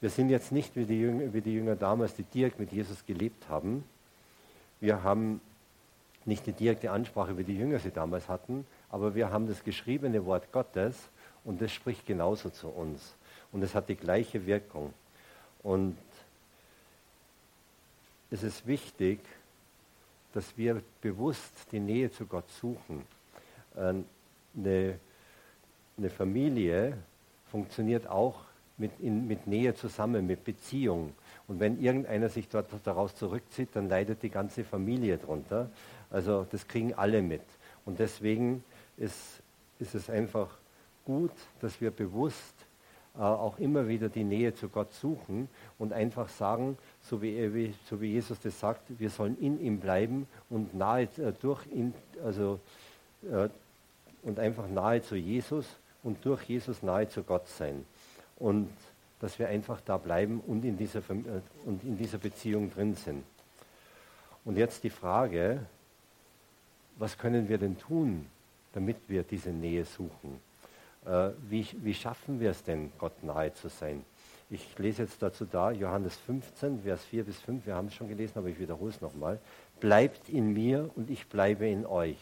Wir 0.00 0.08
sind 0.10 0.30
jetzt 0.30 0.50
nicht 0.50 0.76
wie 0.76 0.86
die 0.86 0.98
Jünger, 0.98 1.32
wie 1.34 1.42
die 1.42 1.52
Jünger 1.52 1.76
damals, 1.76 2.14
die 2.14 2.22
direkt 2.22 2.58
mit 2.58 2.72
Jesus 2.72 3.04
gelebt 3.04 3.48
haben. 3.48 3.84
Wir 4.80 5.02
haben 5.02 5.40
nicht 6.24 6.46
die 6.46 6.52
direkte 6.52 6.90
Ansprache, 6.90 7.36
wie 7.36 7.44
die 7.44 7.56
Jünger 7.56 7.78
sie 7.78 7.90
damals 7.90 8.28
hatten, 8.28 8.66
aber 8.88 9.14
wir 9.14 9.30
haben 9.30 9.46
das 9.46 9.62
geschriebene 9.62 10.24
Wort 10.24 10.52
Gottes 10.52 10.96
und 11.44 11.60
das 11.60 11.72
spricht 11.72 12.06
genauso 12.06 12.50
zu 12.50 12.68
uns. 12.68 13.14
Und 13.52 13.62
es 13.62 13.74
hat 13.74 13.88
die 13.88 13.96
gleiche 13.96 14.46
Wirkung. 14.46 14.94
Und 15.62 15.98
es 18.30 18.42
ist 18.42 18.66
wichtig, 18.66 19.20
dass 20.32 20.56
wir 20.56 20.82
bewusst 21.00 21.52
die 21.72 21.80
Nähe 21.80 22.10
zu 22.10 22.26
Gott 22.26 22.48
suchen. 22.50 23.04
Eine, 23.74 24.98
eine 25.98 26.10
Familie 26.10 26.96
funktioniert 27.50 28.06
auch 28.06 28.49
mit, 28.80 28.98
in, 28.98 29.28
mit 29.28 29.46
Nähe 29.46 29.74
zusammen, 29.74 30.26
mit 30.26 30.44
Beziehung. 30.44 31.12
Und 31.46 31.60
wenn 31.60 31.80
irgendeiner 31.80 32.28
sich 32.28 32.48
dort 32.48 32.68
daraus 32.84 33.14
zurückzieht, 33.14 33.68
dann 33.74 33.88
leidet 33.88 34.22
die 34.22 34.30
ganze 34.30 34.64
Familie 34.64 35.18
darunter. 35.18 35.70
Also 36.10 36.46
das 36.50 36.66
kriegen 36.66 36.94
alle 36.94 37.22
mit. 37.22 37.42
Und 37.84 37.98
deswegen 37.98 38.64
ist, 38.96 39.42
ist 39.78 39.94
es 39.94 40.10
einfach 40.10 40.48
gut, 41.04 41.32
dass 41.60 41.80
wir 41.80 41.90
bewusst 41.90 42.54
äh, 43.16 43.20
auch 43.20 43.58
immer 43.58 43.88
wieder 43.88 44.08
die 44.08 44.24
Nähe 44.24 44.54
zu 44.54 44.68
Gott 44.68 44.92
suchen 44.94 45.48
und 45.78 45.92
einfach 45.92 46.28
sagen, 46.28 46.78
so 47.02 47.20
wie, 47.20 47.52
wie, 47.54 47.74
so 47.88 48.00
wie 48.00 48.12
Jesus 48.12 48.40
das 48.40 48.58
sagt, 48.60 48.82
wir 48.98 49.10
sollen 49.10 49.36
in 49.40 49.60
ihm 49.60 49.80
bleiben 49.80 50.26
und 50.48 50.74
nahe 50.74 51.02
äh, 51.18 51.32
durch 51.40 51.66
ihn, 51.66 51.92
also 52.24 52.60
äh, 53.30 53.48
und 54.22 54.38
einfach 54.38 54.68
nahe 54.68 55.02
zu 55.02 55.16
Jesus 55.16 55.66
und 56.02 56.24
durch 56.24 56.44
Jesus 56.44 56.82
nahe 56.82 57.08
zu 57.08 57.22
Gott 57.22 57.48
sein. 57.48 57.84
Und 58.40 58.68
dass 59.20 59.38
wir 59.38 59.48
einfach 59.48 59.80
da 59.82 59.98
bleiben 59.98 60.40
und 60.40 60.64
in 60.64 60.76
dieser, 60.76 60.98
äh, 60.98 61.40
und 61.64 61.84
in 61.84 61.96
dieser 61.96 62.18
Beziehung 62.18 62.72
drin 62.72 62.94
sind. 62.94 63.22
Und 64.44 64.56
jetzt 64.56 64.82
die 64.82 64.90
Frage, 64.90 65.60
was 66.96 67.16
können 67.16 67.48
wir 67.48 67.58
denn 67.58 67.78
tun, 67.78 68.26
damit 68.72 68.96
wir 69.08 69.22
diese 69.22 69.50
Nähe 69.50 69.84
suchen? 69.84 70.40
Äh, 71.06 71.30
wie, 71.48 71.66
wie 71.82 71.94
schaffen 71.94 72.40
wir 72.40 72.50
es 72.50 72.62
denn, 72.62 72.90
Gott 72.98 73.22
nahe 73.22 73.52
zu 73.54 73.68
sein? 73.68 74.04
Ich 74.48 74.76
lese 74.78 75.02
jetzt 75.02 75.22
dazu 75.22 75.44
da, 75.44 75.70
Johannes 75.70 76.16
15, 76.16 76.82
Vers 76.82 77.04
4 77.04 77.24
bis 77.24 77.40
5, 77.40 77.66
wir 77.66 77.76
haben 77.76 77.86
es 77.86 77.94
schon 77.94 78.08
gelesen, 78.08 78.32
aber 78.36 78.48
ich 78.48 78.58
wiederhole 78.58 78.90
es 78.90 79.00
nochmal. 79.00 79.38
Bleibt 79.78 80.28
in 80.28 80.52
mir 80.52 80.90
und 80.96 81.08
ich 81.08 81.28
bleibe 81.28 81.68
in 81.68 81.86
euch. 81.86 82.16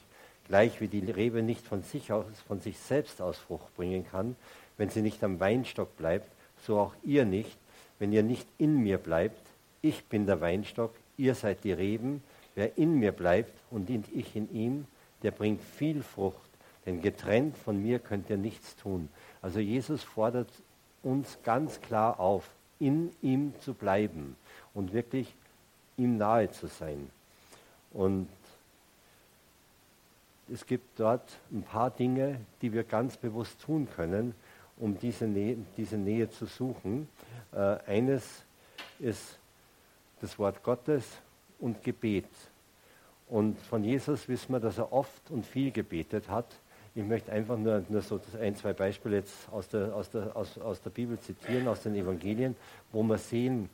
Gleich 0.46 0.80
wie 0.80 0.88
die 0.88 1.10
Rebe 1.10 1.42
nicht 1.42 1.66
von 1.66 1.82
sich, 1.82 2.12
aus, 2.12 2.26
von 2.46 2.60
sich 2.60 2.78
selbst 2.78 3.22
aus 3.22 3.38
Frucht 3.38 3.74
bringen 3.76 4.06
kann, 4.10 4.36
wenn 4.78 4.88
sie 4.88 5.02
nicht 5.02 5.22
am 5.22 5.38
Weinstock 5.40 5.96
bleibt, 5.96 6.30
so 6.62 6.78
auch 6.78 6.94
ihr 7.04 7.24
nicht, 7.24 7.58
wenn 7.98 8.12
ihr 8.12 8.22
nicht 8.22 8.46
in 8.56 8.78
mir 8.78 8.98
bleibt. 8.98 9.42
Ich 9.82 10.04
bin 10.06 10.26
der 10.26 10.40
Weinstock, 10.40 10.94
ihr 11.16 11.34
seid 11.34 11.64
die 11.64 11.72
Reben. 11.72 12.22
Wer 12.54 12.78
in 12.78 12.98
mir 12.98 13.12
bleibt 13.12 13.52
und 13.70 13.90
ich 13.90 14.34
in 14.34 14.52
ihm, 14.52 14.86
der 15.22 15.30
bringt 15.30 15.62
viel 15.62 16.02
Frucht. 16.02 16.48
Denn 16.86 17.02
getrennt 17.02 17.56
von 17.56 17.80
mir 17.82 17.98
könnt 17.98 18.30
ihr 18.30 18.38
nichts 18.38 18.74
tun. 18.76 19.08
Also 19.42 19.60
Jesus 19.60 20.02
fordert 20.02 20.48
uns 21.02 21.38
ganz 21.44 21.80
klar 21.80 22.18
auf, 22.18 22.48
in 22.80 23.12
ihm 23.22 23.52
zu 23.60 23.74
bleiben 23.74 24.36
und 24.74 24.92
wirklich 24.92 25.34
ihm 25.96 26.16
nahe 26.16 26.50
zu 26.50 26.68
sein. 26.68 27.10
Und 27.92 28.28
es 30.52 30.66
gibt 30.66 30.98
dort 30.98 31.38
ein 31.52 31.62
paar 31.62 31.90
Dinge, 31.90 32.40
die 32.62 32.72
wir 32.72 32.84
ganz 32.84 33.16
bewusst 33.16 33.60
tun 33.60 33.88
können, 33.94 34.34
um 34.78 34.98
diese 34.98 35.26
Nähe, 35.26 35.56
diese 35.76 35.96
Nähe 35.96 36.30
zu 36.30 36.46
suchen. 36.46 37.08
Äh, 37.52 37.78
eines 37.86 38.44
ist 38.98 39.38
das 40.20 40.38
Wort 40.38 40.62
Gottes 40.62 41.04
und 41.58 41.82
Gebet. 41.82 42.28
Und 43.28 43.60
von 43.60 43.84
Jesus 43.84 44.28
wissen 44.28 44.52
wir, 44.52 44.60
dass 44.60 44.78
er 44.78 44.92
oft 44.92 45.30
und 45.30 45.44
viel 45.44 45.70
gebetet 45.70 46.28
hat. 46.28 46.46
Ich 46.94 47.04
möchte 47.04 47.30
einfach 47.30 47.58
nur, 47.58 47.84
nur 47.88 48.02
so 48.02 48.20
ein, 48.40 48.56
zwei 48.56 48.72
Beispiele 48.72 49.16
jetzt 49.16 49.48
aus 49.50 49.68
der, 49.68 49.94
aus, 49.94 50.10
der, 50.10 50.34
aus, 50.34 50.58
aus 50.58 50.80
der 50.80 50.90
Bibel 50.90 51.18
zitieren, 51.20 51.68
aus 51.68 51.82
den 51.82 51.94
Evangelien, 51.94 52.56
wo 52.90 53.02
wir 53.02 53.18
sehen, 53.18 53.68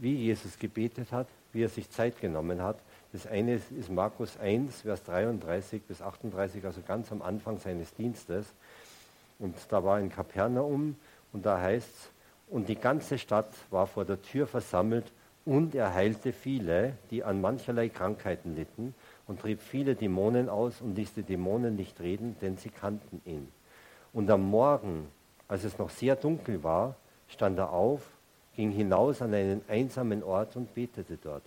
wie 0.00 0.14
Jesus 0.14 0.58
gebetet 0.58 1.12
hat, 1.12 1.28
wie 1.52 1.62
er 1.62 1.68
sich 1.68 1.88
Zeit 1.90 2.20
genommen 2.20 2.60
hat. 2.60 2.78
Das 3.12 3.26
eine 3.26 3.54
ist, 3.54 3.70
ist 3.72 3.90
Markus 3.90 4.38
1, 4.38 4.82
Vers 4.82 5.02
33 5.04 5.82
bis 5.82 6.02
38, 6.02 6.64
also 6.64 6.80
ganz 6.86 7.10
am 7.10 7.22
Anfang 7.22 7.58
seines 7.58 7.94
Dienstes. 7.94 8.46
Und 9.40 9.56
da 9.70 9.82
war 9.82 9.98
in 9.98 10.10
Kapernaum 10.10 10.96
und 11.32 11.44
da 11.44 11.60
heißt 11.60 11.88
es, 11.88 12.10
und 12.48 12.68
die 12.68 12.76
ganze 12.76 13.18
Stadt 13.18 13.50
war 13.70 13.86
vor 13.86 14.04
der 14.04 14.20
Tür 14.20 14.46
versammelt 14.46 15.12
und 15.44 15.74
er 15.74 15.94
heilte 15.94 16.32
viele, 16.32 16.94
die 17.10 17.24
an 17.24 17.40
mancherlei 17.40 17.88
Krankheiten 17.88 18.54
litten 18.54 18.94
und 19.26 19.40
trieb 19.40 19.60
viele 19.60 19.94
Dämonen 19.94 20.48
aus 20.48 20.80
und 20.80 20.96
ließ 20.96 21.14
die 21.14 21.22
Dämonen 21.22 21.76
nicht 21.76 22.00
reden, 22.00 22.36
denn 22.42 22.56
sie 22.56 22.68
kannten 22.68 23.22
ihn. 23.24 23.48
Und 24.12 24.28
am 24.30 24.42
Morgen, 24.42 25.08
als 25.48 25.64
es 25.64 25.78
noch 25.78 25.90
sehr 25.90 26.16
dunkel 26.16 26.62
war, 26.62 26.96
stand 27.28 27.58
er 27.58 27.72
auf, 27.72 28.02
ging 28.56 28.72
hinaus 28.72 29.22
an 29.22 29.32
einen 29.32 29.62
einsamen 29.68 30.22
Ort 30.22 30.56
und 30.56 30.74
betete 30.74 31.16
dort. 31.16 31.44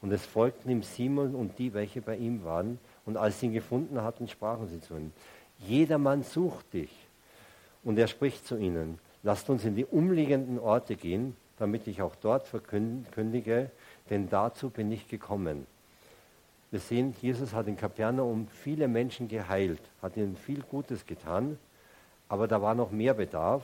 Und 0.00 0.12
es 0.12 0.24
folgten 0.24 0.70
ihm 0.70 0.82
Simon 0.82 1.34
und 1.34 1.58
die, 1.58 1.74
welche 1.74 2.00
bei 2.00 2.16
ihm 2.16 2.44
waren. 2.44 2.78
Und 3.04 3.16
als 3.16 3.40
sie 3.40 3.46
ihn 3.46 3.52
gefunden 3.52 4.02
hatten, 4.02 4.28
sprachen 4.28 4.68
sie 4.68 4.80
zu 4.80 4.94
ihm, 4.94 5.12
jedermann 5.58 6.22
sucht 6.22 6.72
dich. 6.72 7.05
Und 7.86 8.00
er 8.00 8.08
spricht 8.08 8.44
zu 8.44 8.56
ihnen, 8.56 8.98
lasst 9.22 9.48
uns 9.48 9.64
in 9.64 9.76
die 9.76 9.84
umliegenden 9.84 10.58
Orte 10.58 10.96
gehen, 10.96 11.36
damit 11.56 11.86
ich 11.86 12.02
auch 12.02 12.16
dort 12.16 12.48
verkündige, 12.48 13.70
denn 14.10 14.28
dazu 14.28 14.70
bin 14.70 14.90
ich 14.90 15.06
gekommen. 15.06 15.68
Wir 16.72 16.80
sehen, 16.80 17.14
Jesus 17.22 17.54
hat 17.54 17.68
in 17.68 17.76
Kapernaum 17.76 18.48
viele 18.48 18.88
Menschen 18.88 19.28
geheilt, 19.28 19.80
hat 20.02 20.16
ihnen 20.16 20.34
viel 20.36 20.62
Gutes 20.62 21.06
getan, 21.06 21.60
aber 22.28 22.48
da 22.48 22.60
war 22.60 22.74
noch 22.74 22.90
mehr 22.90 23.14
Bedarf. 23.14 23.62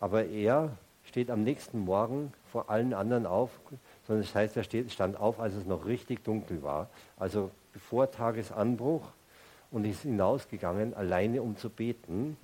Aber 0.00 0.24
er 0.24 0.76
steht 1.04 1.30
am 1.30 1.44
nächsten 1.44 1.78
Morgen 1.78 2.32
vor 2.50 2.68
allen 2.68 2.92
anderen 2.92 3.24
auf, 3.24 3.50
sondern 4.08 4.24
das 4.24 4.34
heißt, 4.34 4.56
er 4.56 4.64
steht, 4.64 4.90
stand 4.90 5.16
auf, 5.16 5.38
als 5.38 5.54
es 5.54 5.64
noch 5.64 5.86
richtig 5.86 6.24
dunkel 6.24 6.64
war, 6.64 6.90
also 7.16 7.52
bevor 7.72 8.10
Tagesanbruch 8.10 9.12
und 9.70 9.84
ist 9.84 10.02
hinausgegangen, 10.02 10.92
alleine 10.94 11.40
um 11.40 11.56
zu 11.56 11.70
beten. 11.70 12.36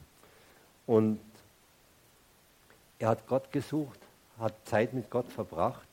Und 0.86 1.20
er 2.98 3.08
hat 3.08 3.26
Gott 3.26 3.50
gesucht, 3.52 3.98
hat 4.38 4.54
Zeit 4.64 4.92
mit 4.92 5.10
Gott 5.10 5.30
verbracht. 5.30 5.88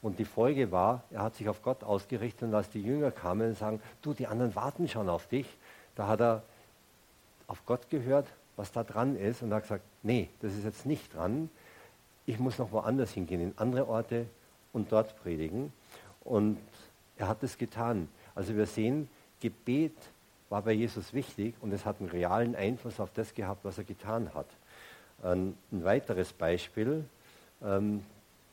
Und 0.00 0.18
die 0.18 0.24
Folge 0.24 0.72
war, 0.72 1.04
er 1.10 1.22
hat 1.22 1.36
sich 1.36 1.48
auf 1.48 1.62
Gott 1.62 1.84
ausgerichtet 1.84 2.48
und 2.48 2.54
als 2.54 2.70
die 2.70 2.82
Jünger 2.82 3.12
kamen 3.12 3.50
und 3.50 3.58
sagen, 3.58 3.80
du, 4.02 4.14
die 4.14 4.26
anderen 4.26 4.54
warten 4.54 4.88
schon 4.88 5.08
auf 5.08 5.28
dich, 5.28 5.46
da 5.94 6.08
hat 6.08 6.20
er 6.20 6.42
auf 7.46 7.64
Gott 7.66 7.88
gehört, 7.88 8.26
was 8.56 8.72
da 8.72 8.82
dran 8.82 9.16
ist 9.16 9.42
und 9.42 9.52
hat 9.52 9.62
gesagt, 9.62 9.84
nee, 10.02 10.28
das 10.40 10.54
ist 10.54 10.64
jetzt 10.64 10.86
nicht 10.86 11.14
dran, 11.14 11.50
ich 12.26 12.38
muss 12.38 12.58
noch 12.58 12.72
woanders 12.72 13.12
hingehen, 13.12 13.40
in 13.40 13.54
andere 13.56 13.88
Orte 13.88 14.26
und 14.72 14.90
dort 14.90 15.20
predigen. 15.22 15.72
Und 16.24 16.58
er 17.16 17.28
hat 17.28 17.42
es 17.42 17.58
getan. 17.58 18.08
Also 18.34 18.56
wir 18.56 18.66
sehen, 18.66 19.08
Gebet 19.40 19.96
war 20.52 20.60
bei 20.60 20.72
Jesus 20.72 21.14
wichtig 21.14 21.54
und 21.62 21.72
es 21.72 21.86
hat 21.86 21.98
einen 21.98 22.10
realen 22.10 22.54
Einfluss 22.54 23.00
auf 23.00 23.10
das 23.14 23.32
gehabt, 23.32 23.64
was 23.64 23.78
er 23.78 23.84
getan 23.84 24.34
hat. 24.34 24.46
Ein, 25.22 25.56
weiteres 25.70 26.34
Beispiel, 26.34 27.06
ähm, 27.64 28.04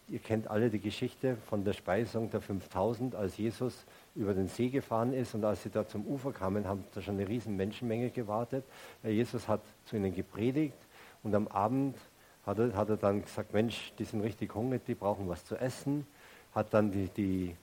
ihr 0.07 0.19
kennt 0.19 0.47
alle 0.47 0.69
die 0.69 0.79
Geschichte 0.79 1.35
von 1.49 1.65
der 1.65 1.73
Speisung 1.73 2.31
der 2.31 2.39
5000, 2.39 3.15
als 3.15 3.35
Jesus 3.35 3.73
über 4.15 4.33
den 4.33 4.47
See 4.47 4.69
gefahren 4.69 5.13
ist 5.13 5.35
und 5.35 5.43
als 5.43 5.63
sie 5.63 5.69
da 5.69 5.85
zum 5.85 6.07
Ufer 6.07 6.31
kamen, 6.31 6.65
haben 6.69 6.85
da 6.95 7.01
schon 7.01 7.15
eine 7.15 7.27
riesen 7.27 7.57
Menschenmenge 7.57 8.11
gewartet. 8.11 8.63
Jesus 9.03 9.49
hat 9.49 9.61
zu 9.83 9.97
ihnen 9.97 10.15
gepredigt 10.15 10.77
und 11.21 11.35
am 11.35 11.49
Abend 11.49 11.97
hat 12.45 12.59
er, 12.59 12.73
hat 12.77 12.87
er 12.87 12.97
dann 12.97 13.23
gesagt, 13.23 13.51
Mensch, 13.51 13.91
die 13.99 14.05
sind 14.05 14.21
richtig 14.21 14.55
hungrig, 14.55 14.85
die 14.85 14.95
brauchen 14.95 15.27
was 15.27 15.43
zu 15.43 15.57
essen. 15.57 16.07
Hat 16.55 16.73
dann 16.73 16.91
die, 16.93 17.09
die 17.09 17.55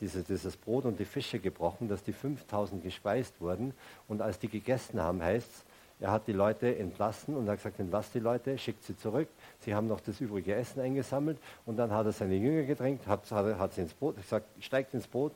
diese, 0.00 0.22
dieses 0.22 0.56
Brot 0.56 0.84
und 0.84 0.98
die 0.98 1.04
Fische 1.04 1.38
gebrochen, 1.38 1.88
dass 1.88 2.02
die 2.02 2.12
5000 2.12 2.82
gespeist 2.82 3.40
wurden. 3.40 3.74
Und 4.08 4.22
als 4.22 4.38
die 4.38 4.48
gegessen 4.48 5.00
haben, 5.00 5.22
heißt 5.22 5.48
es, 5.48 5.64
er 6.00 6.10
hat 6.10 6.26
die 6.26 6.32
Leute 6.32 6.76
entlassen 6.76 7.36
und 7.36 7.48
hat 7.48 7.58
gesagt, 7.58 7.78
entlasst 7.78 8.14
die 8.14 8.18
Leute, 8.20 8.58
schickt 8.58 8.82
sie 8.84 8.96
zurück. 8.96 9.28
Sie 9.60 9.74
haben 9.74 9.86
noch 9.86 10.00
das 10.00 10.20
übrige 10.20 10.54
Essen 10.54 10.80
eingesammelt 10.80 11.38
und 11.66 11.76
dann 11.76 11.92
hat 11.92 12.06
er 12.06 12.12
seine 12.12 12.34
Jünger 12.34 12.64
gedrängt, 12.64 13.06
hat, 13.06 13.30
hat, 13.30 13.72
sie 13.72 13.82
ins 13.82 13.94
Boot, 13.94 14.16
gesagt, 14.16 14.46
steigt 14.60 14.92
ins 14.92 15.06
Boot 15.06 15.32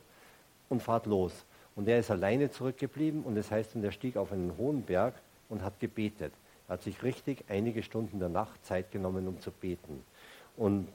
und 0.69 0.83
fahrt 0.83 1.07
los. 1.07 1.33
Und 1.77 1.87
er 1.87 2.01
ist 2.01 2.11
alleine 2.11 2.51
zurückgeblieben 2.51 3.23
und 3.23 3.37
das 3.37 3.51
heißt, 3.53 3.77
und 3.77 3.85
er 3.85 3.93
stieg 3.93 4.17
auf 4.17 4.33
einen 4.33 4.57
hohen 4.59 4.83
Berg 4.83 5.15
und 5.49 5.63
hat 5.63 5.79
gebetet. 5.79 6.33
Er 6.67 6.75
hat 6.75 6.83
sich 6.83 7.03
richtig 7.03 7.45
einige 7.49 7.83
Stunden 7.83 8.19
der 8.19 8.29
Nacht 8.29 8.65
Zeit 8.67 8.91
genommen, 8.91 9.29
um 9.29 9.41
zu 9.41 9.53
beten. 9.53 10.03
Und 10.57 10.89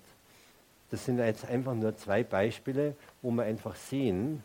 das 0.93 1.05
sind 1.05 1.17
jetzt 1.17 1.50
einfach 1.50 1.73
nur 1.73 1.97
zwei 1.97 2.21
Beispiele, 2.21 2.95
wo 3.23 3.31
wir 3.31 3.45
einfach 3.45 3.75
sehen, 3.75 4.43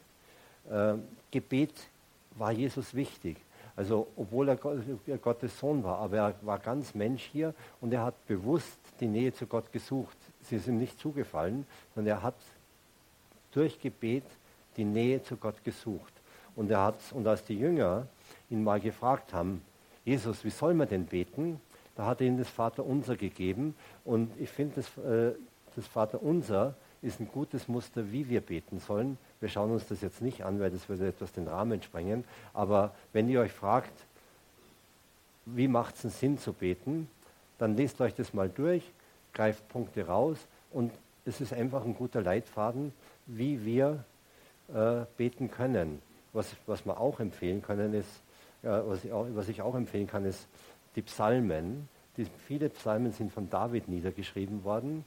äh, 0.71 0.95
Gebet 1.31 1.75
war 2.37 2.52
Jesus 2.52 2.95
wichtig. 2.95 3.37
Also 3.76 4.07
obwohl 4.17 4.49
er 4.49 4.57
Gottes 5.19 5.59
Sohn 5.59 5.85
war, 5.85 5.99
aber 5.99 6.17
er 6.17 6.35
war 6.40 6.59
ganz 6.59 6.95
Mensch 6.95 7.23
hier 7.31 7.52
und 7.83 7.93
er 7.93 8.02
hat 8.02 8.26
bewusst 8.26 8.78
die 8.99 9.09
Nähe 9.09 9.31
zu 9.35 9.47
Gott 9.47 9.71
gesucht. 9.73 10.17
Sie 10.40 10.57
ist 10.57 10.67
ihm 10.67 10.78
nicht 10.78 10.99
zugefallen, 10.99 11.67
sondern 11.95 12.17
er 12.17 12.23
hat 12.23 12.37
durch 13.52 13.78
Gebet 13.78 14.25
die 14.78 14.87
Nähe 14.87 15.23
zu 15.23 15.37
Gott 15.37 15.62
gesucht. 15.62 16.14
Und, 16.57 16.71
er 16.71 16.83
hat, 16.83 16.99
und 17.12 17.26
als 17.26 17.45
die 17.45 17.59
Jünger 17.59 18.07
ihn 18.49 18.64
mal 18.64 18.81
gefragt 18.81 19.35
haben, 19.35 19.61
Jesus, 20.02 20.43
wie 20.47 20.50
soll 20.50 20.73
man 20.73 20.88
denn 20.88 21.05
beten? 21.05 21.61
Da 21.95 22.07
hat 22.07 22.23
er 22.23 22.28
ihnen 22.28 22.38
das 22.38 22.49
Vaterunser 22.49 23.17
gegeben. 23.17 23.75
Und 24.07 24.31
ich 24.40 24.49
finde, 24.49 24.76
das, 24.76 25.05
äh, 25.05 25.35
das 25.78 25.87
Vaterunser 25.87 26.75
ist 27.02 27.20
ein 27.20 27.28
gutes 27.28 27.68
Muster, 27.68 28.11
wie 28.11 28.28
wir 28.28 28.40
beten 28.40 28.80
sollen. 28.80 29.16
Wir 29.38 29.49
schauen 29.49 29.70
uns 29.70 29.87
das 29.87 30.00
jetzt 30.00 30.20
nicht 30.20 30.44
an, 30.44 30.58
weil 30.58 30.70
das 30.70 30.88
würde 30.88 31.06
etwas 31.06 31.32
den 31.32 31.47
Rahmen 31.47 31.80
sprengen. 31.82 32.25
Aber 32.52 32.92
wenn 33.12 33.28
ihr 33.28 33.40
euch 33.40 33.52
fragt, 33.52 33.92
wie 35.47 35.68
macht 35.68 35.94
es 35.94 36.04
einen 36.04 36.12
Sinn 36.12 36.38
zu 36.38 36.52
beten, 36.52 37.08
dann 37.58 37.76
lest 37.76 38.00
euch 38.00 38.12
das 38.14 38.35
mal 38.35 38.49
durch, 38.49 38.90
greift 39.32 39.68
Punkte 39.68 40.06
raus 40.06 40.38
und 40.73 40.92
es 41.25 41.40
ist 41.40 41.52
einfach 41.52 41.85
ein 41.85 41.94
guter 41.94 42.23
Leitfaden, 42.23 42.92
wie 43.26 43.64
wir 43.64 44.02
äh, 44.75 45.04
beten 45.16 45.49
können. 45.49 46.02
Was, 46.32 46.56
was 46.66 46.85
wir 46.85 46.99
auch 46.99 47.20
empfehlen 47.20 47.62
können, 47.62 47.94
ist, 47.94 48.20
äh, 48.64 48.68
was, 48.68 49.04
ich 49.04 49.12
auch, 49.12 49.26
was 49.32 49.49
ich 49.49 49.62
auch 49.62 49.76
empfehlen 49.76 50.08
kann, 50.08 50.25
ist 50.25 50.49
die 50.97 51.02
Psalmen. 51.02 51.88
Die, 52.16 52.26
viele 52.47 52.68
Psalmen 52.68 53.12
sind 53.12 53.32
von 53.32 53.49
David 53.49 53.87
niedergeschrieben 53.87 54.64
worden. 54.64 55.04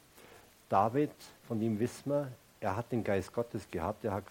David, 0.72 1.10
von 1.46 1.60
ihm 1.60 1.78
wissen 1.78 2.10
wir, 2.10 2.32
er 2.60 2.76
hat 2.76 2.90
den 2.92 3.04
Geist 3.04 3.34
Gottes 3.34 3.70
gehabt. 3.70 4.06
Er 4.06 4.12
hat, 4.12 4.24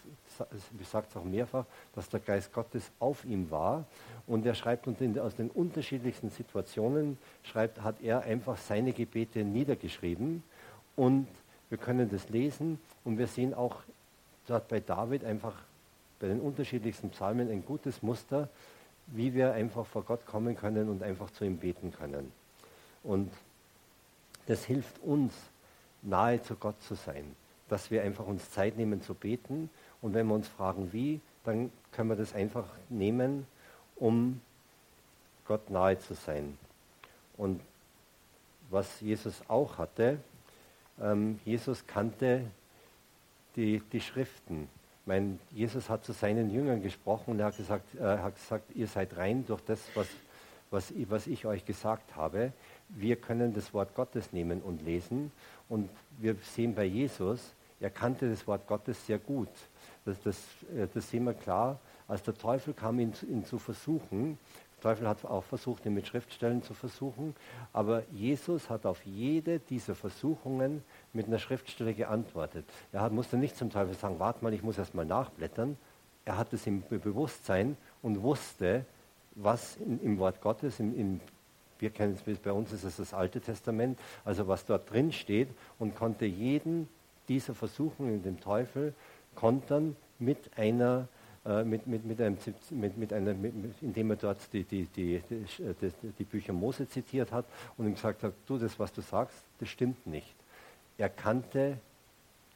sage 0.80 1.06
es 1.08 1.16
auch 1.16 1.24
mehrfach, 1.24 1.66
dass 1.94 2.10
der 2.10 2.20
Geist 2.20 2.52
Gottes 2.52 2.90
auf 3.00 3.24
ihm 3.26 3.52
war. 3.52 3.86
Und 4.26 4.44
er 4.48 4.56
schreibt 4.56 4.88
und 4.88 5.00
in, 5.02 5.20
aus 5.20 5.36
den 5.36 5.52
unterschiedlichsten 5.52 6.32
Situationen 6.32 7.20
schreibt, 7.44 7.84
hat 7.84 8.02
er 8.02 8.22
einfach 8.22 8.58
seine 8.58 8.92
Gebete 8.92 9.44
niedergeschrieben. 9.44 10.42
Und 10.96 11.28
wir 11.70 11.78
können 11.78 12.10
das 12.10 12.30
lesen 12.30 12.80
und 13.04 13.20
wir 13.20 13.28
sehen 13.28 13.54
auch 13.54 13.84
dort 14.48 14.68
bei 14.68 14.80
David 14.80 15.24
einfach 15.24 15.54
bei 16.20 16.28
den 16.28 16.40
unterschiedlichsten 16.40 17.12
Psalmen 17.12 17.52
ein 17.52 17.64
gutes 17.64 18.02
Muster, 18.02 18.50
wie 19.06 19.36
wir 19.36 19.54
einfach 19.54 19.86
vor 19.86 20.04
Gott 20.04 20.26
kommen 20.26 20.56
können 20.56 20.90
und 20.90 21.04
einfach 21.04 21.30
zu 21.30 21.46
ihm 21.46 21.58
beten 21.58 21.92
können. 21.92 22.32
Und 23.04 23.32
das 24.48 24.66
hilft 24.66 25.00
uns, 25.04 25.34
nahe 26.02 26.42
zu 26.42 26.56
Gott 26.56 26.82
zu 26.82 26.96
sein 26.96 27.36
dass 27.72 27.90
wir 27.90 28.04
einfach 28.04 28.28
uns 28.28 28.52
Zeit 28.52 28.76
nehmen 28.76 29.02
zu 29.02 29.14
beten. 29.14 29.70
Und 30.02 30.14
wenn 30.14 30.28
wir 30.28 30.36
uns 30.36 30.50
fragen, 30.50 30.92
wie, 30.92 31.22
dann 31.46 31.72
können 31.94 32.10
wir 32.10 32.18
das 32.18 32.36
einfach 32.36 32.66
nehmen, 32.90 33.48
um 33.96 34.42
Gott 35.46 35.70
nahe 35.70 35.98
zu 35.98 36.14
sein. 36.14 36.58
Und 37.38 37.62
was 38.70 39.00
Jesus 39.00 39.42
auch 39.48 39.78
hatte, 39.78 40.20
ähm, 41.02 41.40
Jesus 41.46 41.88
kannte 41.88 42.44
die, 43.56 43.82
die 43.94 44.02
Schriften. 44.02 44.68
Mein, 45.06 45.40
Jesus 45.52 45.90
hat 45.90 46.04
zu 46.04 46.12
seinen 46.12 46.52
Jüngern 46.52 46.84
gesprochen 46.84 47.32
und 47.32 47.40
er 47.40 47.48
hat 47.48 47.58
gesagt, 47.58 47.96
äh, 47.96 48.18
hat 48.18 48.36
gesagt 48.36 48.76
ihr 48.76 48.88
seid 48.88 49.16
rein 49.16 49.46
durch 49.48 49.62
das, 49.62 49.80
was, 49.96 50.08
was, 50.72 50.94
was 51.08 51.26
ich 51.26 51.46
euch 51.46 51.66
gesagt 51.66 52.18
habe. 52.18 52.52
Wir 52.96 53.16
können 53.16 53.54
das 53.54 53.74
Wort 53.74 53.96
Gottes 53.96 54.34
nehmen 54.34 54.62
und 54.62 54.82
lesen. 54.82 55.32
Und 55.70 55.90
wir 56.20 56.36
sehen 56.44 56.76
bei 56.76 56.86
Jesus, 56.86 57.54
er 57.80 57.90
kannte 57.90 58.30
das 58.30 58.46
Wort 58.48 58.68
Gottes 58.68 59.06
sehr 59.06 59.18
gut. 59.18 59.50
Das, 60.06 60.22
das, 60.22 60.38
äh, 60.76 60.88
das 60.94 61.10
sehen 61.10 61.24
wir 61.26 61.34
klar. 61.34 61.80
Als 62.08 62.24
der 62.24 62.36
Teufel 62.36 62.74
kam, 62.74 63.00
ihn, 63.00 63.14
ihn 63.30 63.46
zu 63.46 63.58
versuchen, 63.58 64.38
der 64.78 64.92
Teufel 64.92 65.08
hat 65.08 65.24
auch 65.26 65.44
versucht, 65.44 65.86
ihn 65.86 65.94
mit 65.94 66.08
Schriftstellen 66.08 66.64
zu 66.64 66.74
versuchen, 66.74 67.36
aber 67.72 68.04
Jesus 68.12 68.70
hat 68.70 68.86
auf 68.86 69.06
jede 69.06 69.60
dieser 69.60 69.94
Versuchungen 69.96 70.84
mit 71.14 71.28
einer 71.28 71.38
Schriftstelle 71.40 71.94
geantwortet. 71.94 72.66
Er 72.92 73.02
hat, 73.02 73.12
musste 73.12 73.38
nicht 73.38 73.56
zum 73.56 73.70
Teufel 73.70 73.94
sagen, 73.94 74.20
warte 74.20 74.44
mal, 74.44 74.54
ich 74.54 74.64
muss 74.64 74.78
erst 74.78 74.96
mal 74.96 75.06
nachblättern. 75.06 75.78
Er 76.26 76.38
hat 76.38 76.52
es 76.54 76.68
im 76.68 76.84
Bewusstsein 76.88 77.78
und 78.02 78.22
wusste, 78.24 78.86
was 79.36 79.78
im 79.78 80.18
Wort 80.18 80.42
Gottes, 80.42 80.80
in, 80.80 80.96
in, 80.96 81.22
wir 81.82 81.90
kennen 81.90 82.18
es, 82.26 82.40
bei 82.40 82.52
uns 82.52 82.72
ist 82.72 82.84
es 82.84 82.98
das 82.98 83.14
Alte 83.14 83.42
Testament, 83.42 84.00
also 84.24 84.48
was 84.48 84.66
dort 84.66 84.90
drin 84.92 85.12
steht 85.12 85.50
und 85.80 85.96
konnte 85.96 86.26
jeden 86.26 86.88
dieser 87.28 87.54
Versuchungen 87.54 88.24
dem 88.24 88.40
Teufel 88.40 88.94
kontern 89.36 89.96
mit 90.20 90.58
einer 90.58 91.08
äh, 91.44 91.64
mit, 91.64 91.88
mit, 91.88 92.06
mit 92.06 92.22
einem, 92.22 92.38
mit, 92.70 92.98
mit 92.98 93.14
einer, 93.14 93.34
mit, 93.34 93.54
indem 93.82 94.12
er 94.12 94.16
dort 94.16 94.54
die, 94.54 94.64
die, 94.64 94.86
die, 94.86 95.24
die, 95.28 96.12
die 96.20 96.24
Bücher 96.24 96.54
Mose 96.54 96.88
zitiert 96.88 97.32
hat 97.32 97.46
und 97.78 97.88
ihm 97.88 97.96
gesagt 97.96 98.22
hat, 98.22 98.34
du, 98.46 98.60
das, 98.60 98.78
was 98.78 98.94
du 98.94 99.02
sagst, 99.02 99.38
das 99.60 99.70
stimmt 99.70 100.06
nicht. 100.06 100.36
Er 101.00 101.10
kannte 101.10 101.80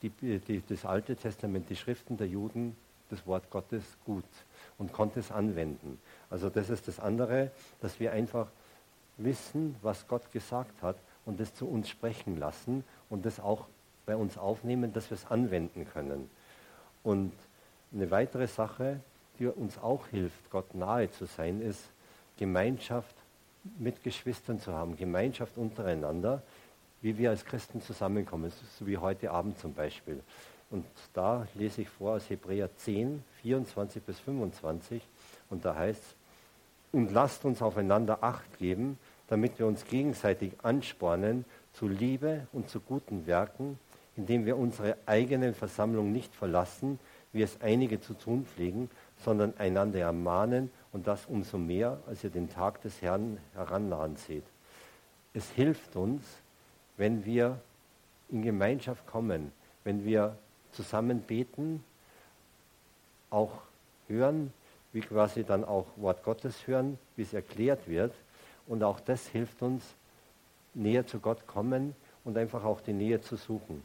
die, 0.04 0.10
die, 0.10 0.62
das 0.70 0.86
Alte 0.86 1.16
Testament, 1.16 1.68
die 1.70 1.76
Schriften 1.76 2.18
der 2.18 2.28
Juden, 2.28 2.76
das 3.10 3.26
Wort 3.26 3.50
Gottes 3.50 3.84
gut 4.06 4.24
und 4.78 4.94
konnte 4.94 5.20
es 5.20 5.32
anwenden. 5.32 6.00
Also 6.30 6.50
das 6.50 6.70
ist 6.70 6.88
das 6.88 7.00
andere, 7.00 7.50
dass 7.82 8.00
wir 8.00 8.12
einfach 8.12 8.50
wissen, 9.18 9.76
was 9.82 10.08
Gott 10.08 10.32
gesagt 10.32 10.82
hat 10.82 10.98
und 11.26 11.40
das 11.40 11.54
zu 11.54 11.68
uns 11.68 11.90
sprechen 11.90 12.38
lassen 12.38 12.84
und 13.10 13.26
das 13.26 13.40
auch 13.40 13.68
bei 14.06 14.16
uns 14.16 14.38
aufnehmen, 14.38 14.94
dass 14.94 15.10
wir 15.10 15.16
es 15.16 15.26
anwenden 15.26 15.88
können. 15.88 16.30
Und 17.04 17.34
eine 17.94 18.12
weitere 18.12 18.48
Sache, 18.48 19.00
die 19.40 19.48
uns 19.48 19.78
auch 19.78 20.08
hilft, 20.08 20.50
Gott 20.50 20.76
nahe 20.76 21.10
zu 21.12 21.26
sein, 21.26 21.62
ist 21.62 21.92
Gemeinschaft 22.38 23.16
mit 23.80 24.04
Geschwistern 24.04 24.60
zu 24.60 24.74
haben, 24.74 24.96
Gemeinschaft 24.96 25.58
untereinander, 25.58 26.44
wie 27.02 27.18
wir 27.18 27.30
als 27.30 27.46
Christen 27.46 27.82
zusammenkommen, 27.82 28.52
so 28.80 28.88
wie 28.88 28.98
heute 28.98 29.32
Abend 29.32 29.58
zum 29.60 29.74
Beispiel. 29.74 30.22
Und 30.70 30.86
da 31.14 31.48
lese 31.54 31.82
ich 31.82 31.90
vor 31.90 32.16
aus 32.16 32.30
Hebräer 32.30 32.76
10, 32.76 33.24
24 33.42 34.04
bis 34.04 34.20
25, 34.20 35.02
und 35.50 35.64
da 35.64 35.76
heißt 35.76 36.02
es, 36.02 36.16
und 36.92 37.12
lasst 37.12 37.46
uns 37.46 37.62
aufeinander 37.62 38.24
Acht 38.24 38.58
geben, 38.58 38.98
damit 39.28 39.60
wir 39.60 39.68
uns 39.68 39.86
gegenseitig 39.86 40.54
anspornen 40.64 41.46
zu 41.74 41.88
Liebe 41.88 42.48
und 42.54 42.70
zu 42.70 42.80
guten 42.80 43.26
Werken, 43.28 43.80
indem 44.16 44.46
wir 44.46 44.58
unsere 44.58 44.98
eigenen 45.06 45.54
Versammlung 45.54 46.12
nicht 46.12 46.34
verlassen, 46.34 47.00
wie 47.34 47.42
es 47.42 47.60
einige 47.62 48.00
zu 48.00 48.14
tun 48.14 48.46
pflegen, 48.46 48.90
sondern 49.18 49.54
einander 49.58 50.00
ermahnen 50.00 50.72
und 50.94 51.08
das 51.08 51.26
umso 51.26 51.58
mehr, 51.58 52.00
als 52.08 52.24
ihr 52.24 52.30
den 52.30 52.50
Tag 52.50 52.82
des 52.82 53.02
Herrn 53.02 53.38
herannahen 53.54 54.16
seht. 54.16 54.46
Es 55.34 55.50
hilft 55.50 55.98
uns, 55.98 56.24
wenn 56.96 57.26
wir 57.26 57.60
in 58.30 58.42
Gemeinschaft 58.42 59.06
kommen, 59.06 59.52
wenn 59.84 60.06
wir 60.06 60.38
zusammen 60.72 61.22
beten, 61.22 61.84
auch 63.30 63.52
hören, 64.08 64.54
wie 64.96 65.02
quasi 65.02 65.44
dann 65.44 65.66
auch 65.66 65.88
Wort 65.98 66.24
Gottes 66.24 66.68
hören, 66.68 66.98
wie 67.18 67.24
es 67.24 67.34
erklärt 67.34 67.86
wird. 67.90 68.14
Und 68.66 68.82
auch 68.82 69.02
das 69.02 69.28
hilft 69.28 69.62
uns, 69.62 69.84
näher 70.74 71.06
zu 71.06 71.20
Gott 71.20 71.46
kommen 71.48 71.94
und 72.24 72.38
einfach 72.38 72.64
auch 72.64 72.80
die 72.80 72.94
Nähe 72.94 73.20
zu 73.20 73.36
suchen. 73.36 73.84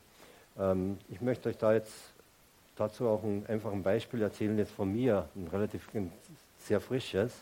Ähm, 0.56 0.98
ich 1.08 1.20
möchte 1.20 1.48
euch 1.48 1.58
da 1.58 1.72
jetzt 1.72 1.92
dazu 2.76 3.08
auch 3.08 3.24
ein, 3.24 3.44
einfach 3.48 3.72
ein 3.72 3.82
Beispiel 3.82 4.22
erzählen, 4.22 4.56
jetzt 4.56 4.70
von 4.70 4.92
mir, 4.92 5.28
ein 5.34 5.48
relativ 5.48 5.92
ein 5.94 6.12
sehr 6.60 6.80
frisches. 6.80 7.32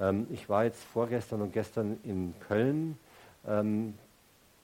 Ähm, 0.00 0.28
ich 0.30 0.48
war 0.48 0.62
jetzt 0.62 0.84
vorgestern 0.84 1.42
und 1.42 1.52
gestern 1.52 1.98
in 2.04 2.34
Köln 2.46 2.96
ähm, 3.48 3.94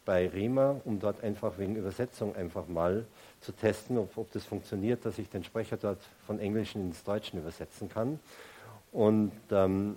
bei 0.05 0.29
Rema, 0.29 0.81
um 0.85 0.99
dort 0.99 1.23
einfach 1.23 1.59
wegen 1.59 1.77
Übersetzung 1.77 2.35
einfach 2.35 2.67
mal 2.67 3.05
zu 3.41 3.53
testen, 3.53 3.99
ob, 3.99 4.17
ob 4.17 4.33
das 4.33 4.45
funktioniert, 4.45 5.05
dass 5.05 5.19
ich 5.19 5.29
den 5.29 5.45
Sprecher 5.45 5.77
dort 5.77 5.99
von 6.27 6.39
Englischen 6.39 6.83
ins 6.83 7.03
Deutschen 7.05 7.39
übersetzen 7.39 7.89
kann. 7.89 8.19
Und 8.91 9.33
ähm, 9.51 9.97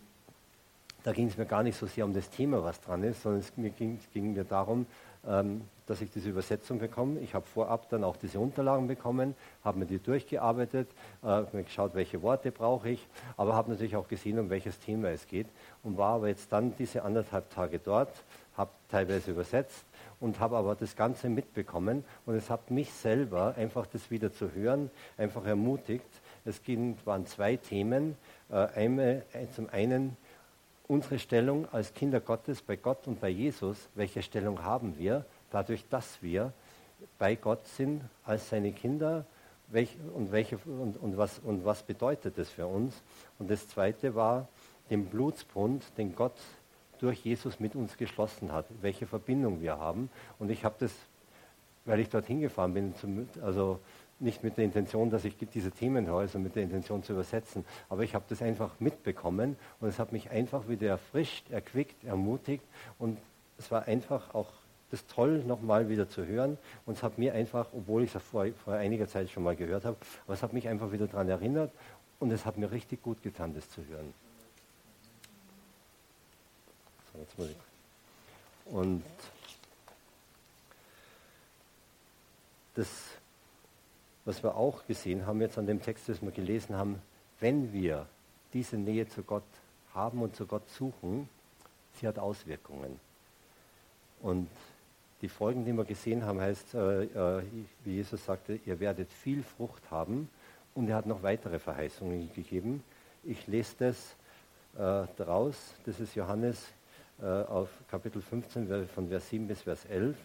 da 1.04 1.12
ging 1.12 1.28
es 1.28 1.38
mir 1.38 1.46
gar 1.46 1.64
nicht 1.64 1.78
so 1.78 1.86
sehr 1.86 2.06
um 2.06 2.14
das 2.14 2.30
Thema, 2.30 2.64
was 2.64 2.82
dran 2.82 3.04
ist, 3.04 3.22
sondern 3.22 3.42
es 3.42 3.54
ging, 3.56 4.00
ging 4.14 4.34
mir 4.34 4.44
darum, 4.44 4.88
ähm, 5.28 5.62
dass 5.86 6.02
ich 6.02 6.10
diese 6.10 6.30
Übersetzung 6.30 6.80
bekomme. 6.80 7.20
Ich 7.20 7.36
habe 7.36 7.46
vorab 7.46 7.90
dann 7.90 8.04
auch 8.04 8.16
diese 8.18 8.40
Unterlagen 8.40 8.88
bekommen, 8.88 9.36
habe 9.64 9.80
mir 9.80 9.86
die 9.86 10.00
durchgearbeitet, 10.00 10.88
äh, 11.24 11.44
geschaut, 11.64 11.94
welche 11.94 12.22
Worte 12.22 12.52
brauche 12.52 12.90
ich, 12.90 13.08
aber 13.38 13.54
habe 13.54 13.72
natürlich 13.72 13.96
auch 13.96 14.08
gesehen, 14.08 14.40
um 14.40 14.50
welches 14.50 14.80
Thema 14.80 15.10
es 15.10 15.28
geht 15.28 15.48
und 15.84 15.98
war 15.98 16.16
aber 16.16 16.28
jetzt 16.28 16.52
dann 16.52 16.76
diese 16.76 17.04
anderthalb 17.04 17.50
Tage 17.52 17.80
dort, 17.80 18.24
habe 18.58 18.72
teilweise 18.90 19.32
übersetzt 19.32 19.86
und 20.20 20.40
habe 20.40 20.58
aber 20.58 20.76
das 20.76 20.96
Ganze 20.96 21.30
mitbekommen 21.30 22.04
und 22.26 22.36
es 22.36 22.50
hat 22.50 22.72
mich 22.72 22.92
selber 22.94 23.56
einfach 23.58 23.86
das 23.86 24.12
wieder 24.12 24.32
zu 24.32 24.54
hören, 24.54 24.90
einfach 25.18 25.46
ermutigt. 25.46 26.06
Es 26.46 26.62
waren 27.06 27.26
zwei 27.26 27.58
Themen. 27.58 28.16
Äh, 28.50 28.68
einmal, 28.76 29.24
äh, 29.34 29.48
zum 29.56 29.70
einen 29.70 30.18
unsere 30.88 31.18
Stellung 31.18 31.68
als 31.72 31.94
Kinder 31.94 32.20
Gottes 32.20 32.62
bei 32.62 32.76
Gott 32.76 33.08
und 33.08 33.20
bei 33.20 33.30
Jesus. 33.30 33.90
Welche 33.96 34.22
Stellung 34.22 34.64
haben 34.64 34.98
wir? 34.98 35.26
dadurch, 35.56 35.88
dass 35.90 36.22
wir 36.22 36.52
bei 37.18 37.36
Gott 37.36 37.66
sind 37.66 38.02
als 38.26 38.50
seine 38.50 38.74
Kinder 38.74 39.26
welch, 39.68 39.96
und, 40.14 40.32
welche, 40.34 40.58
und, 40.58 40.98
und, 40.98 41.18
was, 41.18 41.40
und 41.40 41.64
was 41.64 41.82
bedeutet 41.84 42.38
das 42.38 42.50
für 42.50 42.68
uns. 42.68 43.02
Und 43.40 43.50
das 43.50 43.68
Zweite 43.70 44.16
war 44.16 44.50
den 44.90 45.06
Blutsbund, 45.06 45.84
den 45.98 46.14
Gott 46.14 46.38
durch 47.02 47.24
Jesus 47.24 47.60
mit 47.60 47.76
uns 47.76 47.98
geschlossen 47.98 48.52
hat, 48.52 48.66
welche 48.82 49.08
Verbindung 49.08 49.62
wir 49.62 49.78
haben. 49.78 50.10
Und 50.40 50.50
ich 50.50 50.64
habe 50.64 50.76
das, 50.80 50.92
weil 51.86 52.00
ich 52.00 52.10
dorthin 52.10 52.42
gefahren 52.42 52.74
bin, 52.74 52.96
zum, 52.96 53.28
also 53.42 53.80
nicht 54.20 54.44
mit 54.44 54.58
der 54.58 54.66
Intention, 54.66 55.10
dass 55.10 55.26
ich 55.26 55.36
diese 55.38 55.72
Themen 55.72 56.08
höre, 56.08 56.28
sondern 56.28 56.44
mit 56.44 56.56
der 56.56 56.64
Intention 56.64 57.04
zu 57.04 57.14
übersetzen. 57.14 57.66
Aber 57.90 58.04
ich 58.04 58.16
habe 58.16 58.26
das 58.30 58.42
einfach 58.42 58.72
mitbekommen 58.80 59.58
und 59.80 59.90
es 59.90 60.00
hat 60.00 60.12
mich 60.12 60.32
einfach 60.32 60.68
wieder 60.68 60.88
erfrischt, 60.88 61.50
erquickt, 61.52 62.04
ermutigt 62.06 62.64
und 62.98 63.18
es 63.58 63.72
war 63.72 63.88
einfach 63.88 64.34
auch 64.34 64.52
das 64.92 65.06
toll, 65.08 65.44
nochmal 65.46 65.90
wieder 65.90 66.08
zu 66.08 66.26
hören. 66.26 66.58
Und 66.86 66.98
es 66.98 67.04
hat 67.04 67.18
mir 67.18 67.34
einfach, 67.34 67.68
obwohl 67.74 68.04
ich 68.04 68.16
es 68.16 68.22
vor, 68.22 68.46
vor 68.64 68.76
einiger 68.76 69.08
Zeit 69.08 69.30
schon 69.30 69.44
mal 69.44 69.56
gehört 69.56 69.84
habe, 69.86 69.98
aber 70.26 70.34
es 70.34 70.44
hat 70.44 70.54
mich 70.54 70.68
einfach 70.68 70.92
wieder 70.92 71.08
daran 71.08 71.28
erinnert 71.28 71.72
und 72.20 72.32
es 72.32 72.46
hat 72.46 72.58
mir 72.58 72.72
richtig 72.72 73.02
gut 73.04 73.22
getan, 73.22 73.54
das 73.54 73.70
zu 73.70 73.86
hören. 73.86 74.14
So, 77.14 77.15
jetzt 77.26 77.38
muss 77.38 77.50
ich. 77.50 78.72
Und 78.72 79.04
das, 82.76 82.88
was 84.26 84.44
wir 84.44 84.56
auch 84.56 84.86
gesehen 84.88 85.26
haben 85.26 85.42
jetzt 85.42 85.58
an 85.58 85.68
dem 85.68 85.82
Text, 85.82 86.10
das 86.10 86.22
wir 86.22 86.32
gelesen 86.32 86.76
haben, 86.76 87.02
wenn 87.40 87.74
wir 87.74 88.08
diese 88.54 88.78
Nähe 88.78 89.08
zu 89.08 89.24
Gott 89.24 89.44
haben 89.94 90.22
und 90.22 90.36
zu 90.36 90.46
Gott 90.46 90.70
suchen, 90.70 91.30
sie 92.00 92.08
hat 92.08 92.20
Auswirkungen. 92.20 93.00
Und 94.22 94.50
die 95.22 95.30
Folgen, 95.30 95.66
die 95.66 95.74
wir 95.74 95.86
gesehen 95.86 96.26
haben, 96.26 96.40
heißt, 96.40 96.74
äh, 96.74 97.04
äh, 97.04 97.44
wie 97.84 97.96
Jesus 97.96 98.26
sagte, 98.26 98.60
ihr 98.66 98.80
werdet 98.80 99.12
viel 99.12 99.44
Frucht 99.44 99.84
haben. 99.90 100.30
Und 100.74 100.90
er 100.90 100.98
hat 100.98 101.06
noch 101.06 101.24
weitere 101.24 101.58
Verheißungen 101.58 102.34
gegeben. 102.34 102.84
Ich 103.24 103.48
lese 103.48 103.76
das 103.80 104.16
äh, 104.74 105.08
daraus. 105.16 105.56
Das 105.86 106.00
ist 106.00 106.16
Johannes 106.16 106.74
auf 107.22 107.70
Kapitel 107.90 108.22
15 108.22 108.88
von 108.88 109.10
Vers 109.10 109.30
7 109.30 109.48
bis 109.48 109.62
Vers 109.62 109.86
11. 109.86 110.16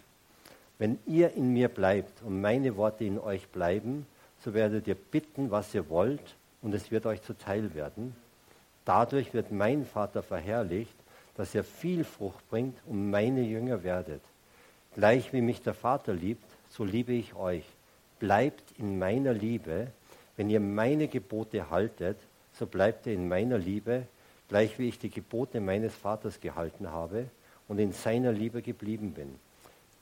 Wenn 0.79 0.99
ihr 1.07 1.35
in 1.35 1.53
mir 1.53 1.69
bleibt 1.69 2.23
und 2.23 2.41
meine 2.41 2.77
Worte 2.77 3.05
in 3.05 3.19
euch 3.19 3.49
bleiben, 3.49 4.07
so 4.45 4.55
werdet 4.55 4.87
ihr 4.89 4.95
bitten, 4.95 5.51
was 5.51 5.75
ihr 5.75 5.89
wollt, 5.89 6.37
und 6.63 6.75
es 6.75 6.91
wird 6.91 7.07
euch 7.07 7.23
zuteil 7.23 7.75
werden. 7.75 8.15
Dadurch 8.85 9.33
wird 9.35 9.53
mein 9.53 9.85
Vater 9.85 10.23
verherrlicht, 10.23 10.95
dass 11.37 11.55
ihr 11.55 11.65
viel 11.65 12.05
Frucht 12.05 12.49
bringt 12.51 12.77
und 12.87 13.11
meine 13.11 13.43
Jünger 13.43 13.83
werdet. 13.83 14.23
Gleich 14.95 15.33
wie 15.33 15.41
mich 15.41 15.63
der 15.63 15.75
Vater 15.75 16.13
liebt, 16.13 16.45
so 16.69 16.85
liebe 16.85 17.13
ich 17.13 17.35
euch. 17.35 17.65
Bleibt 18.19 18.65
in 18.79 18.99
meiner 18.99 19.33
Liebe. 19.33 19.89
Wenn 20.37 20.51
ihr 20.51 20.61
meine 20.61 21.09
Gebote 21.09 21.71
haltet, 21.71 22.19
so 22.53 22.67
bleibt 22.67 23.07
ihr 23.07 23.15
in 23.15 23.29
meiner 23.29 23.59
Liebe, 23.59 24.07
gleich 24.51 24.81
wie 24.81 24.89
ich 24.89 24.99
die 24.99 25.11
Gebote 25.11 25.61
meines 25.61 25.95
Vaters 25.95 26.41
gehalten 26.41 26.91
habe 26.91 27.31
und 27.69 27.79
in 27.79 27.93
seiner 27.93 28.33
Liebe 28.33 28.63
geblieben 28.63 29.13
bin. 29.13 29.37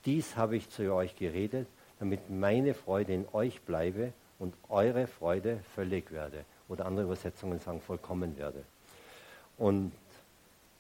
Dies 0.07 0.37
habe 0.37 0.57
ich 0.57 0.71
zu 0.71 0.91
euch 0.95 1.15
geredet, 1.17 1.69
damit 1.99 2.31
meine 2.31 2.73
Freude 2.73 3.13
in 3.13 3.27
euch 3.35 3.61
bleibe 3.61 4.15
und 4.39 4.55
eure 4.71 5.07
Freude 5.07 5.61
völlig 5.75 6.13
werde. 6.13 6.47
Oder 6.67 6.87
andere 6.87 7.05
Übersetzungen 7.05 7.59
sagen 7.59 7.83
vollkommen 7.83 8.39
werde. 8.39 8.65
Und 9.59 9.93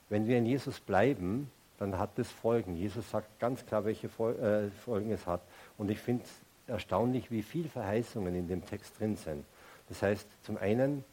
wenn 0.08 0.26
wir 0.26 0.38
in 0.38 0.46
Jesus 0.46 0.80
bleiben, 0.80 1.50
dann 1.78 1.98
hat 1.98 2.16
das 2.16 2.30
Folgen. 2.30 2.74
Jesus 2.74 3.10
sagt 3.10 3.38
ganz 3.38 3.66
klar, 3.66 3.84
welche 3.84 4.06
äh, 4.06 4.70
Folgen 4.70 5.10
es 5.10 5.26
hat. 5.26 5.42
Und 5.76 5.90
ich 5.90 5.98
finde 5.98 6.24
es 6.24 6.30
erstaunlich, 6.72 7.30
wie 7.30 7.42
viele 7.42 7.68
Verheißungen 7.68 8.34
in 8.34 8.48
dem 8.48 8.64
Text 8.64 8.98
drin 8.98 9.16
sind. 9.16 9.44
Das 9.90 10.00
heißt, 10.00 10.26
zum 10.42 10.56
einen, 10.56 11.04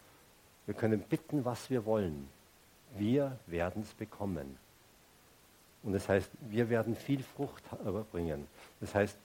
wir 0.65 0.73
können 0.73 1.01
bitten, 1.01 1.43
was 1.43 1.69
wir 1.69 1.85
wollen. 1.85 2.33
Wir 2.97 3.37
werden 3.47 3.81
es 3.83 3.93
bekommen. 3.93 4.57
Und 5.83 5.93
das 5.93 6.09
heißt, 6.09 6.29
wir 6.49 6.69
werden 6.69 6.95
viel 6.95 7.21
Frucht 7.21 7.63
bringen. 8.11 8.47
Das 8.79 8.95
heißt, 8.95 9.17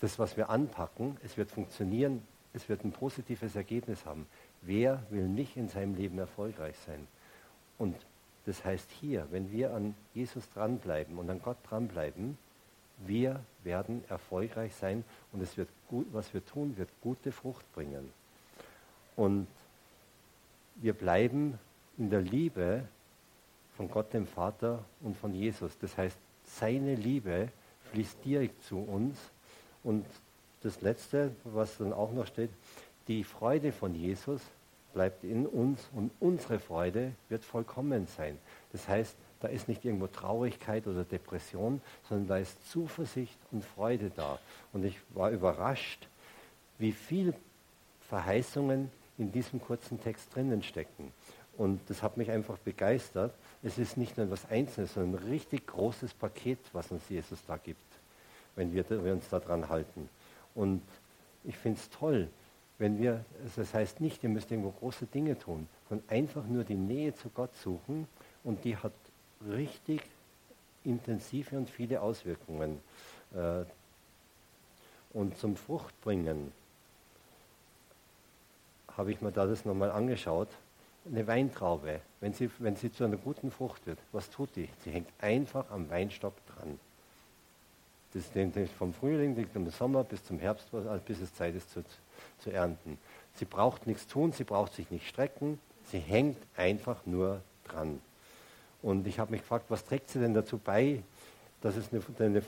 das, 0.00 0.18
was 0.18 0.36
wir 0.36 0.50
anpacken, 0.50 1.16
es 1.22 1.36
wird 1.36 1.50
funktionieren, 1.50 2.22
es 2.54 2.68
wird 2.68 2.84
ein 2.84 2.92
positives 2.92 3.56
Ergebnis 3.56 4.04
haben. 4.06 4.26
Wer 4.62 5.02
will 5.10 5.28
nicht 5.28 5.56
in 5.56 5.68
seinem 5.68 5.94
Leben 5.94 6.18
erfolgreich 6.18 6.76
sein? 6.86 7.06
Und 7.78 7.94
das 8.46 8.64
heißt 8.64 8.90
hier, 9.00 9.26
wenn 9.30 9.52
wir 9.52 9.74
an 9.74 9.94
Jesus 10.14 10.48
dranbleiben 10.50 11.18
und 11.18 11.28
an 11.28 11.42
Gott 11.42 11.58
dranbleiben, 11.68 12.38
wir 12.98 13.40
werden 13.64 14.02
erfolgreich 14.08 14.74
sein 14.74 15.04
und 15.32 15.42
es 15.42 15.56
wird 15.56 15.68
gut, 15.88 16.06
was 16.12 16.32
wir 16.32 16.44
tun, 16.44 16.76
wird 16.78 16.88
gute 17.02 17.32
Frucht 17.32 17.70
bringen. 17.74 18.10
Und 19.16 19.46
wir 20.76 20.94
bleiben 20.94 21.58
in 21.98 22.10
der 22.10 22.20
Liebe 22.20 22.84
von 23.76 23.90
Gott 23.90 24.12
dem 24.12 24.26
Vater 24.26 24.84
und 25.00 25.16
von 25.16 25.34
Jesus. 25.34 25.76
Das 25.78 25.96
heißt, 25.96 26.16
seine 26.44 26.94
Liebe 26.94 27.48
fließt 27.92 28.24
direkt 28.24 28.62
zu 28.64 28.78
uns. 28.78 29.18
Und 29.82 30.06
das 30.62 30.80
Letzte, 30.80 31.32
was 31.44 31.78
dann 31.78 31.92
auch 31.92 32.12
noch 32.12 32.26
steht, 32.26 32.50
die 33.08 33.24
Freude 33.24 33.72
von 33.72 33.94
Jesus 33.94 34.40
bleibt 34.94 35.24
in 35.24 35.46
uns 35.46 35.88
und 35.92 36.10
unsere 36.20 36.58
Freude 36.58 37.12
wird 37.28 37.44
vollkommen 37.44 38.06
sein. 38.06 38.38
Das 38.72 38.88
heißt, 38.88 39.14
da 39.40 39.48
ist 39.48 39.68
nicht 39.68 39.84
irgendwo 39.84 40.06
Traurigkeit 40.06 40.86
oder 40.86 41.04
Depression, 41.04 41.82
sondern 42.08 42.26
da 42.28 42.38
ist 42.38 42.70
Zuversicht 42.70 43.38
und 43.52 43.62
Freude 43.62 44.10
da. 44.14 44.38
Und 44.72 44.84
ich 44.84 44.98
war 45.10 45.30
überrascht, 45.30 46.08
wie 46.78 46.92
viele 46.92 47.34
Verheißungen 48.08 48.90
in 49.18 49.32
diesem 49.32 49.60
kurzen 49.60 50.00
Text 50.00 50.34
drinnen 50.34 50.62
stecken. 50.62 51.12
Und 51.56 51.80
das 51.88 52.02
hat 52.02 52.16
mich 52.16 52.30
einfach 52.30 52.58
begeistert. 52.58 53.32
Es 53.62 53.78
ist 53.78 53.96
nicht 53.96 54.16
nur 54.16 54.26
etwas 54.26 54.48
Einzelnes, 54.50 54.94
sondern 54.94 55.22
ein 55.22 55.28
richtig 55.28 55.66
großes 55.66 56.14
Paket, 56.14 56.58
was 56.72 56.90
uns 56.90 57.08
Jesus 57.08 57.42
da 57.46 57.56
gibt, 57.56 57.80
wenn 58.56 58.72
wir, 58.74 58.88
wir 58.90 59.12
uns 59.12 59.28
daran 59.28 59.68
halten. 59.68 60.08
Und 60.54 60.82
ich 61.44 61.56
finde 61.56 61.78
es 61.80 61.88
toll, 61.90 62.28
wenn 62.78 62.98
wir, 62.98 63.24
also 63.42 63.62
das 63.62 63.72
heißt 63.72 64.00
nicht, 64.00 64.22
ihr 64.22 64.28
müsst 64.28 64.50
irgendwo 64.50 64.70
große 64.70 65.06
Dinge 65.06 65.38
tun, 65.38 65.66
sondern 65.88 66.08
einfach 66.10 66.46
nur 66.46 66.64
die 66.64 66.74
Nähe 66.74 67.14
zu 67.14 67.30
Gott 67.30 67.54
suchen 67.56 68.06
und 68.44 68.64
die 68.64 68.76
hat 68.76 68.92
richtig 69.48 70.02
intensive 70.84 71.56
und 71.56 71.70
viele 71.70 72.02
Auswirkungen. 72.02 72.80
Äh, 73.34 73.64
und 75.12 75.38
zum 75.38 75.56
Fruchtbringen 75.56 76.52
habe 78.96 79.12
ich 79.12 79.20
mir 79.20 79.32
da 79.32 79.46
das 79.46 79.64
nochmal 79.64 79.90
angeschaut. 79.90 80.48
Eine 81.08 81.26
Weintraube, 81.26 82.00
wenn 82.20 82.32
sie, 82.32 82.50
wenn 82.58 82.74
sie 82.74 82.90
zu 82.90 83.04
einer 83.04 83.16
guten 83.16 83.50
Frucht 83.50 83.86
wird, 83.86 83.98
was 84.12 84.28
tut 84.28 84.56
die? 84.56 84.68
Sie 84.84 84.90
hängt 84.90 85.08
einfach 85.20 85.70
am 85.70 85.88
Weinstock 85.88 86.34
dran. 86.46 86.80
Das 88.12 88.24
ist 88.34 88.72
vom 88.72 88.94
Frühling 88.94 89.36
im 89.54 89.70
Sommer 89.70 90.02
bis 90.02 90.24
zum 90.24 90.38
Herbst, 90.38 90.68
bis 91.04 91.20
es 91.20 91.34
Zeit 91.34 91.54
ist 91.54 91.70
zu, 91.70 91.84
zu 92.38 92.50
ernten. 92.50 92.98
Sie 93.34 93.44
braucht 93.44 93.86
nichts 93.86 94.06
tun, 94.06 94.32
sie 94.32 94.44
braucht 94.44 94.74
sich 94.74 94.90
nicht 94.90 95.06
strecken, 95.06 95.60
sie 95.90 95.98
hängt 95.98 96.38
einfach 96.56 97.04
nur 97.04 97.42
dran. 97.64 98.00
Und 98.82 99.06
ich 99.06 99.18
habe 99.18 99.32
mich 99.32 99.42
gefragt, 99.42 99.66
was 99.68 99.84
trägt 99.84 100.08
sie 100.08 100.18
denn 100.18 100.32
dazu 100.32 100.58
bei, 100.58 101.02
dass 101.60 101.76
es 101.76 101.90
eine, 101.92 102.02
eine 102.18 102.42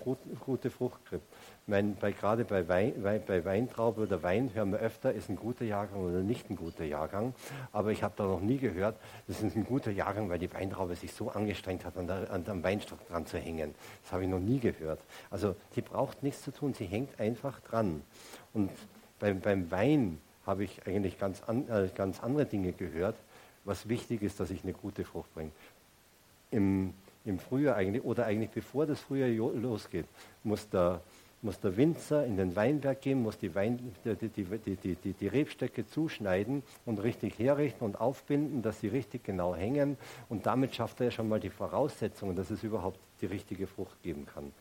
gute 0.45 0.71
Frucht 0.71 1.01
gibt? 1.11 1.25
Ich 1.63 1.69
meine, 1.71 1.95
bei, 2.01 2.13
gerade 2.13 2.45
bei, 2.45 2.67
Wein, 2.69 2.95
bei 3.03 3.45
Weintraube 3.45 4.03
oder 4.03 4.23
Wein 4.23 4.51
hören 4.55 4.73
wir 4.73 4.79
öfter, 4.79 5.13
ist 5.13 5.29
ein 5.29 5.37
guter 5.37 5.65
Jahrgang 5.65 6.01
oder 6.01 6.21
nicht 6.21 6.49
ein 6.51 6.57
guter 6.57 6.85
Jahrgang. 6.85 7.35
Aber 7.73 7.93
ich 7.93 8.03
habe 8.03 8.15
da 8.17 8.25
noch 8.25 8.41
nie 8.41 8.59
gehört, 8.59 8.97
das 9.27 9.43
ist 9.43 9.57
ein 9.57 9.65
guter 9.65 9.91
Jahrgang, 9.91 10.31
weil 10.31 10.39
die 10.39 10.53
Weintraube 10.53 10.97
sich 10.97 11.13
so 11.13 11.31
angestrengt 11.31 11.85
hat, 11.85 11.97
an, 11.97 12.07
der, 12.07 12.31
an 12.31 12.45
dem 12.45 12.63
Weinstock 12.63 13.07
dran 13.09 13.27
zu 13.27 13.39
hängen. 13.39 13.75
Das 14.03 14.13
habe 14.13 14.25
ich 14.25 14.31
noch 14.31 14.41
nie 14.41 14.61
gehört. 14.61 15.01
Also 15.31 15.57
sie 15.75 15.83
braucht 15.83 16.23
nichts 16.23 16.43
zu 16.43 16.53
tun, 16.53 16.75
sie 16.75 16.87
hängt 16.87 17.21
einfach 17.21 17.61
dran. 17.61 18.03
Und 18.55 18.71
beim, 19.19 19.41
beim 19.41 19.71
Wein 19.71 20.21
habe 20.47 20.65
ich 20.65 20.87
eigentlich 20.87 21.19
ganz, 21.19 21.43
an, 21.43 21.69
äh, 21.69 21.91
ganz 21.95 22.23
andere 22.23 22.47
Dinge 22.47 22.73
gehört, 22.73 23.17
was 23.65 23.89
wichtig 23.89 24.23
ist, 24.23 24.41
dass 24.41 24.51
ich 24.51 24.65
eine 24.65 24.73
gute 24.73 25.05
Frucht 25.05 25.33
bringe. 25.35 25.51
Im 26.51 26.95
im 27.25 27.39
Frühjahr 27.39 27.77
eigentlich, 27.77 28.05
oder 28.05 28.27
eigentlich 28.27 28.51
bevor 28.51 28.87
das 28.87 29.01
Frühjahr 29.01 29.29
losgeht, 29.55 30.07
muss 30.45 30.69
der, 30.69 31.01
muss 31.43 31.61
der 31.61 31.77
Winzer 31.77 32.25
in 32.25 32.37
den 32.37 32.57
Weinberg 32.57 33.01
gehen, 33.01 33.23
muss 33.23 33.39
die, 33.39 33.55
Wein, 33.55 33.95
die, 34.05 34.15
die, 34.15 34.77
die, 34.77 35.13
die, 35.13 35.27
Rebstöcke 35.27 35.87
zuschneiden 35.87 36.63
und 36.85 37.03
richtig 37.03 37.39
herrichten 37.39 37.85
und 37.85 38.01
aufbinden, 38.01 38.63
dass 38.63 38.81
sie 38.81 38.89
richtig 38.89 39.25
genau 39.25 39.55
hängen. 39.55 39.97
Und 40.29 40.47
damit 40.47 40.75
schafft 40.75 41.01
er 41.01 41.07
ja 41.07 41.11
schon 41.11 41.29
mal 41.29 41.41
die 41.41 41.51
Voraussetzungen, 41.51 42.35
dass 42.35 42.51
es 42.51 42.63
überhaupt 42.63 42.99
die 43.21 43.27
richtige 43.27 43.67
Frucht 43.67 44.03
geben 44.03 44.27
kann. 44.27 44.53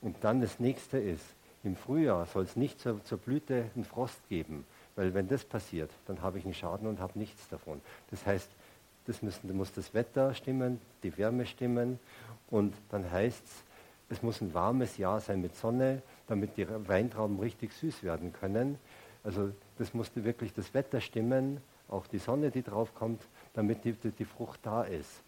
Und 0.00 0.16
dann 0.22 0.40
das 0.40 0.60
nächste 0.60 0.98
ist, 0.98 1.24
im 1.64 1.76
Frühjahr 1.76 2.26
soll 2.26 2.44
es 2.44 2.56
nicht 2.56 2.80
zur, 2.80 3.02
zur 3.04 3.18
Blüte 3.18 3.70
einen 3.74 3.84
Frost 3.84 4.28
geben, 4.28 4.64
weil 4.96 5.14
wenn 5.14 5.28
das 5.28 5.44
passiert, 5.44 5.90
dann 6.06 6.22
habe 6.22 6.38
ich 6.38 6.44
einen 6.44 6.54
Schaden 6.54 6.88
und 6.88 7.00
habe 7.00 7.18
nichts 7.18 7.48
davon. 7.48 7.80
Das 8.10 8.24
heißt, 8.26 8.48
das 9.08 9.22
müssen, 9.22 9.56
muss 9.56 9.72
das 9.72 9.94
Wetter 9.94 10.34
stimmen, 10.34 10.80
die 11.02 11.16
Wärme 11.16 11.46
stimmen 11.46 11.98
und 12.50 12.74
dann 12.90 13.10
heißt 13.10 13.44
es, 13.44 13.64
es 14.10 14.22
muss 14.22 14.40
ein 14.40 14.54
warmes 14.54 14.96
Jahr 14.96 15.20
sein 15.20 15.40
mit 15.40 15.56
Sonne, 15.56 16.02
damit 16.28 16.56
die 16.56 16.66
Weintrauben 16.68 17.38
richtig 17.40 17.72
süß 17.72 18.02
werden 18.02 18.32
können. 18.32 18.78
Also 19.22 19.50
das 19.78 19.92
musste 19.92 20.24
wirklich 20.24 20.54
das 20.54 20.72
Wetter 20.72 21.00
stimmen, 21.00 21.60
auch 21.88 22.06
die 22.06 22.18
Sonne, 22.18 22.50
die 22.50 22.62
drauf 22.62 22.94
kommt, 22.94 23.20
damit 23.54 23.84
die, 23.84 23.92
die, 23.92 24.10
die 24.10 24.24
Frucht 24.24 24.60
da 24.62 24.82
ist. 24.82 25.22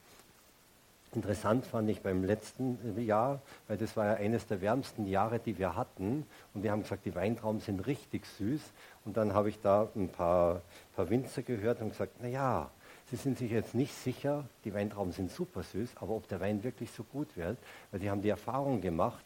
Interessant 1.12 1.66
fand 1.66 1.90
ich 1.90 2.02
beim 2.02 2.22
letzten 2.22 2.78
Jahr, 3.04 3.42
weil 3.66 3.76
das 3.76 3.96
war 3.96 4.06
ja 4.06 4.14
eines 4.14 4.46
der 4.46 4.60
wärmsten 4.60 5.06
Jahre, 5.06 5.40
die 5.40 5.58
wir 5.58 5.74
hatten. 5.74 6.24
Und 6.54 6.62
wir 6.62 6.70
haben 6.70 6.82
gesagt, 6.82 7.04
die 7.04 7.14
Weintrauben 7.16 7.60
sind 7.60 7.84
richtig 7.86 8.24
süß. 8.38 8.60
Und 9.04 9.16
dann 9.16 9.34
habe 9.34 9.48
ich 9.48 9.60
da 9.60 9.88
ein 9.96 10.08
paar, 10.08 10.62
paar 10.94 11.10
Winzer 11.10 11.42
gehört 11.42 11.80
und 11.80 11.90
gesagt, 11.90 12.22
naja, 12.22 12.70
Sie 13.10 13.16
sind 13.16 13.38
sich 13.38 13.50
jetzt 13.50 13.74
nicht 13.74 13.92
sicher, 13.92 14.48
die 14.64 14.72
Weintrauben 14.72 15.12
sind 15.12 15.32
super 15.32 15.64
süß, 15.64 15.90
aber 15.96 16.14
ob 16.14 16.28
der 16.28 16.40
Wein 16.40 16.62
wirklich 16.62 16.92
so 16.92 17.02
gut 17.02 17.36
wird, 17.36 17.58
weil 17.90 17.98
die 17.98 18.08
haben 18.08 18.22
die 18.22 18.28
Erfahrung 18.28 18.80
gemacht, 18.80 19.24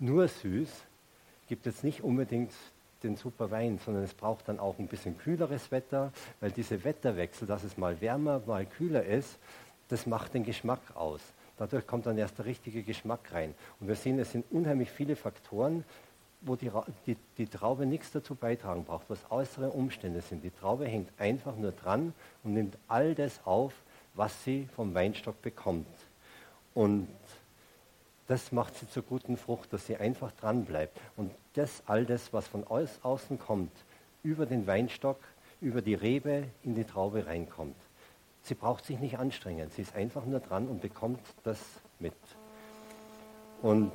nur 0.00 0.26
süß 0.26 0.68
gibt 1.46 1.66
es 1.66 1.84
nicht 1.84 2.02
unbedingt 2.02 2.52
den 3.02 3.16
super 3.16 3.50
Wein, 3.50 3.78
sondern 3.84 4.02
es 4.02 4.14
braucht 4.14 4.48
dann 4.48 4.58
auch 4.58 4.78
ein 4.78 4.88
bisschen 4.88 5.16
kühleres 5.16 5.70
Wetter, 5.70 6.12
weil 6.40 6.50
diese 6.50 6.82
Wetterwechsel, 6.82 7.46
dass 7.46 7.62
es 7.64 7.76
mal 7.78 8.00
wärmer, 8.00 8.42
mal 8.46 8.66
kühler 8.66 9.04
ist, 9.04 9.38
das 9.88 10.06
macht 10.06 10.34
den 10.34 10.44
Geschmack 10.44 10.80
aus. 10.94 11.20
Dadurch 11.56 11.86
kommt 11.86 12.06
dann 12.06 12.18
erst 12.18 12.38
der 12.38 12.46
richtige 12.46 12.82
Geschmack 12.82 13.32
rein. 13.32 13.54
Und 13.80 13.88
wir 13.88 13.94
sehen, 13.94 14.18
es 14.18 14.32
sind 14.32 14.44
unheimlich 14.50 14.90
viele 14.90 15.14
Faktoren, 15.14 15.84
wo 16.42 16.56
die, 16.56 16.70
die, 17.06 17.16
die, 17.36 17.46
Traube 17.46 17.86
nichts 17.86 18.12
dazu 18.12 18.34
beitragen 18.34 18.84
braucht, 18.84 19.08
was 19.08 19.30
äußere 19.30 19.70
Umstände 19.70 20.22
sind. 20.22 20.42
Die 20.42 20.50
Traube 20.50 20.86
hängt 20.86 21.10
einfach 21.18 21.56
nur 21.56 21.72
dran 21.72 22.14
und 22.42 22.54
nimmt 22.54 22.78
all 22.88 23.14
das 23.14 23.40
auf, 23.44 23.74
was 24.14 24.44
sie 24.44 24.66
vom 24.74 24.94
Weinstock 24.94 25.40
bekommt. 25.42 25.86
Und 26.74 27.08
das 28.26 28.52
macht 28.52 28.76
sie 28.76 28.88
zur 28.88 29.02
guten 29.02 29.36
Frucht, 29.36 29.72
dass 29.72 29.86
sie 29.86 29.96
einfach 29.96 30.32
dran 30.32 30.64
bleibt. 30.64 30.98
Und 31.16 31.32
das, 31.54 31.82
all 31.86 32.06
das, 32.06 32.32
was 32.32 32.46
von 32.46 32.64
außen 32.64 33.38
kommt, 33.38 33.72
über 34.22 34.46
den 34.46 34.66
Weinstock, 34.66 35.18
über 35.60 35.82
die 35.82 35.94
Rebe 35.94 36.44
in 36.62 36.74
die 36.74 36.84
Traube 36.84 37.26
reinkommt. 37.26 37.76
Sie 38.42 38.54
braucht 38.54 38.86
sich 38.86 38.98
nicht 38.98 39.18
anstrengen, 39.18 39.68
sie 39.70 39.82
ist 39.82 39.94
einfach 39.94 40.24
nur 40.24 40.40
dran 40.40 40.68
und 40.68 40.80
bekommt 40.80 41.20
das 41.44 41.58
mit. 41.98 42.14
Und 43.62 43.92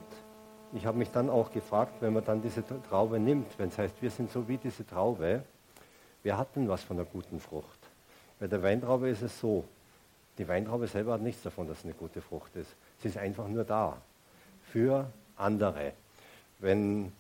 ich 0.75 0.85
habe 0.85 0.97
mich 0.97 1.09
dann 1.09 1.29
auch 1.29 1.51
gefragt, 1.51 1.93
wenn 2.01 2.11
man 2.11 2.25
dann 2.25 2.41
diese 2.41 2.61
Traube 2.89 3.17
nimmt, 3.17 3.57
wenn 3.57 3.69
es 3.69 3.77
heißt, 3.77 4.01
wir 4.01 4.11
sind 4.11 4.29
so 4.29 4.47
wie 4.47 4.57
diese 4.57 4.85
Traube, 4.85 5.41
wer 6.21 6.37
hat 6.37 6.53
denn 6.55 6.67
was 6.67 6.83
von 6.83 6.97
der 6.97 7.05
guten 7.05 7.39
Frucht? 7.39 7.79
Bei 8.39 8.47
der 8.47 8.61
Weintraube 8.61 9.07
ist 9.07 9.21
es 9.21 9.39
so, 9.39 9.63
die 10.37 10.45
Weintraube 10.47 10.87
selber 10.87 11.13
hat 11.13 11.21
nichts 11.21 11.43
davon, 11.43 11.69
dass 11.69 11.79
es 11.79 11.85
eine 11.85 11.93
gute 11.93 12.21
Frucht 12.21 12.53
ist. 12.57 12.75
Sie 12.99 13.07
ist 13.07 13.17
einfach 13.17 13.47
nur 13.47 13.63
da 13.63 13.95
für 14.69 15.05
andere. 15.37 15.93
Wenn, 16.59 17.13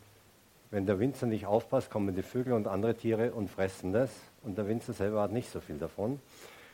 wenn 0.69 0.85
der 0.85 0.99
Winzer 0.99 1.25
nicht 1.25 1.45
aufpasst, 1.45 1.89
kommen 1.89 2.13
die 2.13 2.23
Vögel 2.23 2.51
und 2.51 2.67
andere 2.67 2.93
Tiere 2.95 3.31
und 3.31 3.49
fressen 3.49 3.93
das 3.93 4.09
und 4.43 4.57
der 4.57 4.67
Winzer 4.67 4.91
selber 4.91 5.21
hat 5.21 5.31
nicht 5.31 5.49
so 5.49 5.61
viel 5.61 5.77
davon. 5.77 6.19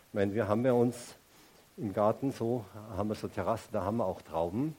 Ich 0.07 0.13
meine, 0.15 0.33
wir 0.33 0.47
haben 0.47 0.65
ja 0.65 0.73
uns 0.73 1.15
im 1.77 1.93
Garten 1.93 2.31
so, 2.31 2.65
haben 2.97 3.09
wir 3.09 3.15
so 3.15 3.27
Terrassen, 3.27 3.69
da 3.71 3.83
haben 3.83 3.97
wir 3.97 4.05
auch 4.05 4.23
Trauben 4.23 4.75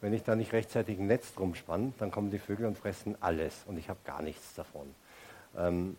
wenn 0.00 0.12
ich 0.12 0.22
da 0.22 0.36
nicht 0.36 0.52
rechtzeitig 0.52 0.98
ein 0.98 1.06
Netz 1.06 1.34
drum 1.34 1.54
spanne, 1.54 1.92
dann 1.98 2.10
kommen 2.10 2.30
die 2.30 2.38
Vögel 2.38 2.66
und 2.66 2.78
fressen 2.78 3.16
alles 3.20 3.64
und 3.66 3.78
ich 3.78 3.88
habe 3.88 3.98
gar 4.04 4.22
nichts 4.22 4.54
davon. 4.54 4.94
Ähm, 5.56 5.96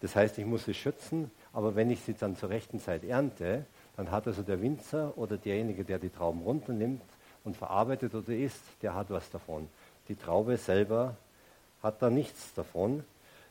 das 0.00 0.16
heißt, 0.16 0.38
ich 0.38 0.44
muss 0.44 0.64
sie 0.64 0.74
schützen, 0.74 1.30
aber 1.52 1.76
wenn 1.76 1.90
ich 1.90 2.00
sie 2.00 2.14
dann 2.14 2.36
zur 2.36 2.50
rechten 2.50 2.80
Zeit 2.80 3.04
ernte, 3.04 3.64
dann 3.96 4.10
hat 4.10 4.26
also 4.26 4.42
der 4.42 4.60
Winzer 4.60 5.16
oder 5.16 5.36
derjenige, 5.36 5.84
der 5.84 5.98
die 5.98 6.10
Trauben 6.10 6.42
runternimmt 6.42 7.02
und 7.44 7.56
verarbeitet 7.56 8.14
oder 8.14 8.34
isst, 8.34 8.62
der 8.82 8.94
hat 8.94 9.10
was 9.10 9.30
davon. 9.30 9.68
Die 10.08 10.16
Traube 10.16 10.56
selber 10.56 11.16
hat 11.82 12.02
da 12.02 12.10
nichts 12.10 12.52
davon. 12.54 13.04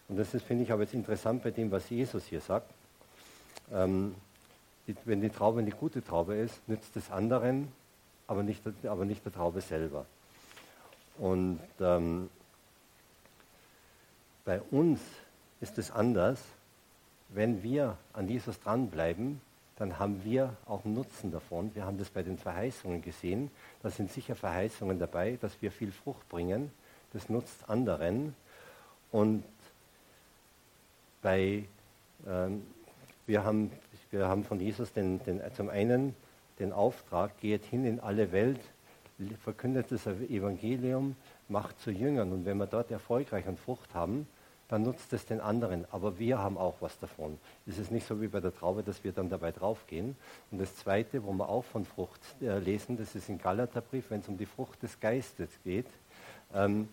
Und 0.09 0.17
das 0.17 0.29
finde 0.29 0.63
ich 0.63 0.71
aber 0.71 0.83
jetzt 0.83 0.93
interessant 0.93 1.43
bei 1.43 1.51
dem, 1.51 1.71
was 1.71 1.89
Jesus 1.89 2.25
hier 2.25 2.41
sagt. 2.41 2.69
Ähm, 3.71 4.15
die, 4.87 4.95
wenn 5.05 5.21
die 5.21 5.29
Traube 5.29 5.59
eine 5.59 5.71
gute 5.71 6.03
Traube 6.03 6.35
ist, 6.35 6.67
nützt 6.67 6.95
es 6.97 7.09
anderen 7.09 7.71
aber 8.33 8.43
nicht, 8.43 8.61
aber 8.85 9.05
nicht 9.05 9.23
der 9.23 9.31
Traube 9.31 9.61
selber. 9.61 10.05
Und 11.19 11.59
ähm, 11.79 12.29
bei 14.43 14.59
uns 14.71 14.99
ist 15.61 15.77
es 15.77 15.91
anders. 15.91 16.39
Wenn 17.29 17.63
wir 17.63 17.97
an 18.13 18.27
Jesus 18.27 18.59
dranbleiben, 18.59 19.39
dann 19.77 19.99
haben 19.99 20.23
wir 20.23 20.55
auch 20.65 20.83
einen 20.83 20.95
Nutzen 20.95 21.31
davon. 21.31 21.73
Wir 21.75 21.85
haben 21.85 21.97
das 21.97 22.09
bei 22.09 22.23
den 22.23 22.37
Verheißungen 22.37 23.01
gesehen. 23.01 23.51
Da 23.81 23.89
sind 23.89 24.11
sicher 24.11 24.35
Verheißungen 24.35 24.99
dabei, 24.99 25.37
dass 25.39 25.61
wir 25.61 25.71
viel 25.71 25.91
Frucht 25.91 26.27
bringen. 26.29 26.71
Das 27.11 27.29
nutzt 27.29 27.69
anderen. 27.69 28.35
Und 29.11 29.43
bei, 31.21 31.65
ähm, 32.27 32.63
wir, 33.27 33.43
haben, 33.43 33.71
wir 34.09 34.27
haben 34.27 34.43
von 34.43 34.59
Jesus 34.59 34.91
den, 34.91 35.23
den, 35.23 35.41
zum 35.55 35.69
einen 35.69 36.15
den 36.59 36.71
Auftrag, 36.71 37.37
geht 37.39 37.65
hin 37.65 37.85
in 37.85 37.99
alle 37.99 38.31
Welt, 38.31 38.59
verkündet 39.43 39.87
das 39.91 40.07
Evangelium, 40.07 41.15
macht 41.47 41.79
zu 41.79 41.91
Jüngern. 41.91 42.31
Und 42.31 42.45
wenn 42.45 42.57
wir 42.57 42.67
dort 42.67 42.91
erfolgreich 42.91 43.47
und 43.47 43.59
Frucht 43.59 43.93
haben, 43.93 44.27
dann 44.67 44.83
nutzt 44.83 45.13
es 45.13 45.25
den 45.25 45.39
anderen. 45.39 45.85
Aber 45.91 46.17
wir 46.17 46.39
haben 46.39 46.57
auch 46.57 46.75
was 46.79 46.97
davon. 46.99 47.37
Es 47.67 47.77
ist 47.77 47.91
nicht 47.91 48.07
so 48.07 48.21
wie 48.21 48.27
bei 48.27 48.39
der 48.39 48.55
Traube, 48.55 48.81
dass 48.81 49.03
wir 49.03 49.11
dann 49.11 49.29
dabei 49.29 49.51
draufgehen. 49.51 50.15
Und 50.51 50.59
das 50.59 50.75
Zweite, 50.75 51.23
wo 51.23 51.31
wir 51.33 51.49
auch 51.49 51.63
von 51.63 51.85
Frucht 51.85 52.21
äh, 52.41 52.57
lesen, 52.59 52.97
das 52.97 53.13
ist 53.15 53.29
im 53.29 53.37
Galaterbrief, 53.37 54.09
wenn 54.09 54.21
es 54.21 54.27
um 54.27 54.37
die 54.37 54.45
Frucht 54.45 54.81
des 54.81 54.99
Geistes 54.99 55.49
geht. 55.63 55.87
Ähm, 56.53 56.87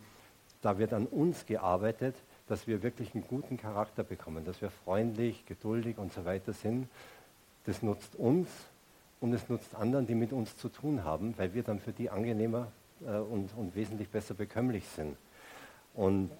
da 0.63 0.79
wird 0.79 0.93
an 0.93 1.07
uns 1.07 1.47
gearbeitet, 1.47 2.17
dass 2.49 2.67
wir 2.67 2.83
wirklich 2.83 3.15
einen 3.15 3.27
guten 3.27 3.57
Charakter 3.57 4.03
bekommen, 4.03 4.45
dass 4.45 4.61
wir 4.61 4.71
freundlich, 4.71 5.47
geduldig 5.47 5.97
und 5.97 6.13
so 6.13 6.25
weiter 6.25 6.53
sind. 6.53 6.89
Das 7.65 7.83
nutzt 7.83 8.17
uns 8.17 8.49
und 9.21 9.33
es 9.33 9.49
nutzt 9.49 9.75
anderen, 9.75 10.07
die 10.07 10.15
mit 10.15 10.33
uns 10.33 10.57
zu 10.57 10.69
tun 10.69 11.05
haben, 11.05 11.35
weil 11.37 11.55
wir 11.55 11.63
dann 11.63 11.81
für 11.81 11.93
die 11.93 12.11
angenehmer 12.11 12.73
äh, 13.07 13.17
und, 13.19 13.51
und 13.57 13.75
wesentlich 13.75 14.09
besser 14.09 14.35
bekömmlich 14.35 14.87
sind. 14.87 15.17
Und 15.95 16.31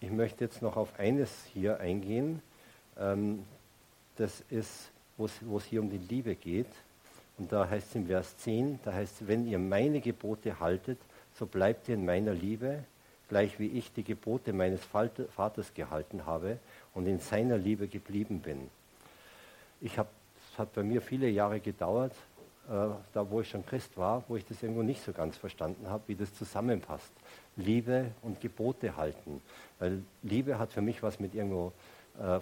ich 0.00 0.10
möchte 0.10 0.44
jetzt 0.44 0.62
noch 0.62 0.76
auf 0.76 0.98
eines 0.98 1.30
hier 1.52 1.80
eingehen. 1.80 2.42
Ähm, 2.98 3.44
das 4.16 4.42
ist, 4.50 4.90
wo 5.16 5.26
es 5.26 5.64
hier 5.64 5.80
um 5.80 5.90
die 5.90 5.98
Liebe 5.98 6.34
geht. 6.34 6.66
Und 7.38 7.52
da 7.52 7.68
heißt 7.68 7.88
es 7.90 7.94
im 7.94 8.06
Vers 8.06 8.36
10, 8.38 8.80
da 8.82 8.94
heißt 8.94 9.20
es, 9.20 9.28
wenn 9.28 9.46
ihr 9.46 9.58
meine 9.58 10.00
Gebote 10.00 10.58
haltet, 10.58 10.98
so 11.38 11.46
bleibt 11.46 11.88
ihr 11.88 11.94
in 11.94 12.06
meiner 12.06 12.32
Liebe, 12.32 12.84
gleich 13.28 13.58
wie 13.58 13.66
ich 13.66 13.92
die 13.92 14.04
Gebote 14.04 14.52
meines 14.52 14.80
Vaters 14.84 15.74
gehalten 15.74 16.24
habe 16.24 16.58
und 16.94 17.06
in 17.06 17.20
seiner 17.20 17.58
Liebe 17.58 17.88
geblieben 17.88 18.40
bin. 18.40 18.70
Ich 19.80 19.98
habe 19.98 20.08
hat 20.58 20.72
bei 20.74 20.82
mir 20.82 21.00
viele 21.00 21.28
Jahre 21.28 21.60
gedauert, 21.60 22.12
äh, 22.68 22.88
da 23.12 23.30
wo 23.30 23.40
ich 23.40 23.48
schon 23.48 23.64
Christ 23.64 23.96
war, 23.96 24.24
wo 24.28 24.36
ich 24.36 24.44
das 24.44 24.62
irgendwo 24.62 24.82
nicht 24.82 25.02
so 25.04 25.12
ganz 25.12 25.36
verstanden 25.36 25.88
habe, 25.88 26.02
wie 26.08 26.14
das 26.14 26.34
zusammenpasst. 26.34 27.12
Liebe 27.56 28.12
und 28.22 28.40
Gebote 28.40 28.96
halten. 28.96 29.40
Weil 29.78 30.02
Liebe 30.22 30.58
hat 30.58 30.72
für 30.72 30.82
mich 30.82 31.02
was 31.02 31.20
mit 31.20 31.34
irgendwo, 31.34 31.72
äh, 32.18 32.40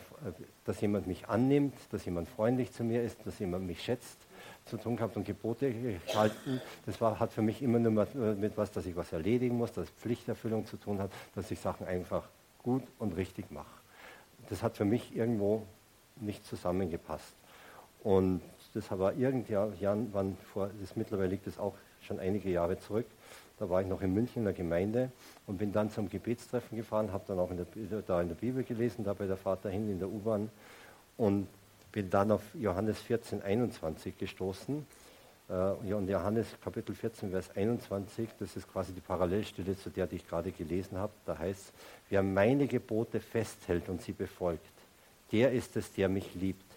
dass 0.64 0.80
jemand 0.80 1.06
mich 1.06 1.28
annimmt, 1.28 1.74
dass 1.90 2.04
jemand 2.04 2.28
freundlich 2.28 2.72
zu 2.72 2.84
mir 2.84 3.02
ist, 3.02 3.18
dass 3.26 3.38
jemand 3.38 3.66
mich 3.66 3.82
schätzt, 3.82 4.18
zu 4.64 4.78
tun 4.78 4.96
gehabt 4.96 5.16
und 5.16 5.24
Gebote 5.24 5.74
halten. 6.14 6.60
Das 6.86 7.00
war, 7.00 7.20
hat 7.20 7.32
für 7.32 7.42
mich 7.42 7.62
immer 7.62 7.78
nur 7.78 7.92
mit, 7.92 8.14
äh, 8.14 8.34
mit 8.34 8.56
was, 8.56 8.70
dass 8.70 8.86
ich 8.86 8.96
was 8.96 9.12
erledigen 9.12 9.56
muss, 9.56 9.72
dass 9.72 9.90
Pflichterfüllung 9.90 10.64
zu 10.64 10.78
tun 10.78 11.00
hat, 11.00 11.10
dass 11.34 11.50
ich 11.50 11.60
Sachen 11.60 11.86
einfach 11.86 12.28
gut 12.62 12.82
und 12.98 13.16
richtig 13.16 13.50
mache. 13.50 13.66
Das 14.48 14.62
hat 14.62 14.76
für 14.76 14.84
mich 14.84 15.14
irgendwo 15.14 15.66
nicht 16.16 16.46
zusammengepasst. 16.46 17.34
Und 18.04 18.42
das 18.74 18.90
war 18.90 19.14
irgendwann 19.14 20.36
vor, 20.52 20.70
das 20.80 20.94
mittlerweile 20.94 21.30
liegt 21.30 21.46
es 21.46 21.58
auch 21.58 21.74
schon 22.02 22.20
einige 22.20 22.50
Jahre 22.50 22.78
zurück. 22.78 23.06
Da 23.58 23.70
war 23.70 23.80
ich 23.80 23.88
noch 23.88 24.02
in 24.02 24.12
München 24.12 24.40
in 24.40 24.44
der 24.44 24.52
Gemeinde 24.52 25.10
und 25.46 25.56
bin 25.56 25.72
dann 25.72 25.90
zum 25.90 26.10
Gebetstreffen 26.10 26.76
gefahren, 26.76 27.12
habe 27.12 27.24
dann 27.26 27.38
auch 27.38 27.50
in 27.50 27.56
der, 27.56 28.02
da 28.02 28.20
in 28.20 28.28
der 28.28 28.34
Bibel 28.34 28.62
gelesen, 28.62 29.04
da 29.04 29.14
bei 29.14 29.26
der 29.26 29.38
Vater 29.38 29.70
hin 29.70 29.90
in 29.90 29.98
der 29.98 30.08
U-Bahn 30.08 30.50
und 31.16 31.48
bin 31.92 32.10
dann 32.10 32.30
auf 32.30 32.42
Johannes 32.54 33.00
14, 33.00 33.42
21 33.42 34.18
gestoßen. 34.18 34.84
äh, 35.48 35.52
und 35.52 36.08
Johannes 36.08 36.48
Kapitel 36.62 36.94
14, 36.94 37.30
Vers 37.30 37.56
21, 37.56 38.28
das 38.38 38.56
ist 38.56 38.70
quasi 38.70 38.92
die 38.92 39.00
Parallelstelle 39.00 39.78
zu 39.78 39.88
der, 39.88 40.06
die 40.06 40.16
ich 40.16 40.28
gerade 40.28 40.50
gelesen 40.50 40.98
habe. 40.98 41.12
Da 41.24 41.38
heißt 41.38 41.68
es, 41.68 41.72
wer 42.10 42.22
meine 42.22 42.66
Gebote 42.66 43.20
festhält 43.20 43.88
und 43.88 44.02
sie 44.02 44.12
befolgt, 44.12 44.66
der 45.32 45.52
ist 45.52 45.74
es, 45.76 45.92
der 45.92 46.10
mich 46.10 46.34
liebt. 46.34 46.73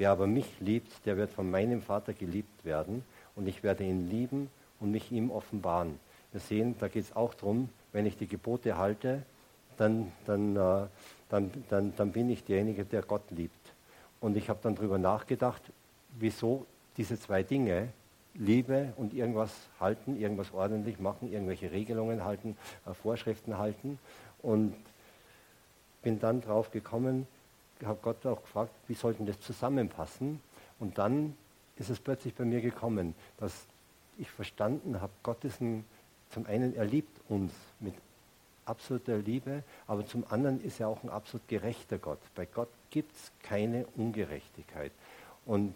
Wer 0.00 0.12
aber 0.12 0.26
mich 0.26 0.46
liebt, 0.60 1.04
der 1.04 1.18
wird 1.18 1.30
von 1.30 1.50
meinem 1.50 1.82
Vater 1.82 2.14
geliebt 2.14 2.64
werden 2.64 3.04
und 3.36 3.46
ich 3.46 3.62
werde 3.62 3.84
ihn 3.84 4.08
lieben 4.08 4.48
und 4.80 4.92
mich 4.92 5.12
ihm 5.12 5.30
offenbaren. 5.30 6.00
Wir 6.32 6.40
sehen, 6.40 6.74
da 6.80 6.88
geht 6.88 7.04
es 7.04 7.14
auch 7.14 7.34
darum, 7.34 7.68
wenn 7.92 8.06
ich 8.06 8.16
die 8.16 8.26
Gebote 8.26 8.78
halte, 8.78 9.20
dann, 9.76 10.10
dann, 10.24 10.56
äh, 10.56 10.86
dann, 11.28 11.50
dann, 11.68 11.92
dann 11.98 12.12
bin 12.12 12.30
ich 12.30 12.44
derjenige, 12.44 12.86
der 12.86 13.02
Gott 13.02 13.30
liebt. 13.30 13.74
Und 14.22 14.38
ich 14.38 14.48
habe 14.48 14.58
dann 14.62 14.74
darüber 14.74 14.96
nachgedacht, 14.96 15.60
wieso 16.18 16.64
diese 16.96 17.20
zwei 17.20 17.42
Dinge, 17.42 17.88
Liebe 18.32 18.94
und 18.96 19.12
irgendwas 19.12 19.52
halten, 19.80 20.18
irgendwas 20.18 20.54
ordentlich 20.54 20.98
machen, 20.98 21.30
irgendwelche 21.30 21.72
Regelungen 21.72 22.24
halten, 22.24 22.56
äh, 22.86 22.94
Vorschriften 22.94 23.58
halten. 23.58 23.98
Und 24.40 24.74
bin 26.00 26.18
dann 26.20 26.40
drauf 26.40 26.70
gekommen, 26.70 27.26
habe 27.84 27.98
Gott 28.02 28.24
auch 28.26 28.42
gefragt, 28.42 28.72
wie 28.88 28.94
sollten 28.94 29.26
das 29.26 29.40
zusammenpassen? 29.40 30.40
Und 30.78 30.98
dann 30.98 31.36
ist 31.76 31.90
es 31.90 31.98
plötzlich 31.98 32.34
bei 32.34 32.44
mir 32.44 32.60
gekommen, 32.60 33.14
dass 33.38 33.66
ich 34.18 34.30
verstanden 34.30 35.00
habe, 35.00 35.12
Gott 35.22 35.44
ist 35.44 35.60
ein, 35.60 35.84
zum 36.30 36.46
einen, 36.46 36.74
er 36.76 36.84
liebt 36.84 37.20
uns 37.28 37.52
mit 37.80 37.94
absoluter 38.66 39.18
Liebe, 39.18 39.62
aber 39.86 40.06
zum 40.06 40.24
anderen 40.30 40.62
ist 40.62 40.80
er 40.80 40.88
auch 40.88 41.02
ein 41.02 41.10
absolut 41.10 41.46
gerechter 41.48 41.98
Gott. 41.98 42.20
Bei 42.34 42.46
Gott 42.46 42.68
gibt 42.90 43.14
es 43.16 43.32
keine 43.42 43.86
Ungerechtigkeit. 43.96 44.92
Und 45.46 45.74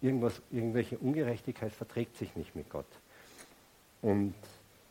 irgendwas, 0.00 0.42
irgendwelche 0.50 0.98
Ungerechtigkeit 0.98 1.72
verträgt 1.72 2.16
sich 2.16 2.34
nicht 2.36 2.54
mit 2.54 2.68
Gott. 2.68 2.86
Und 4.02 4.34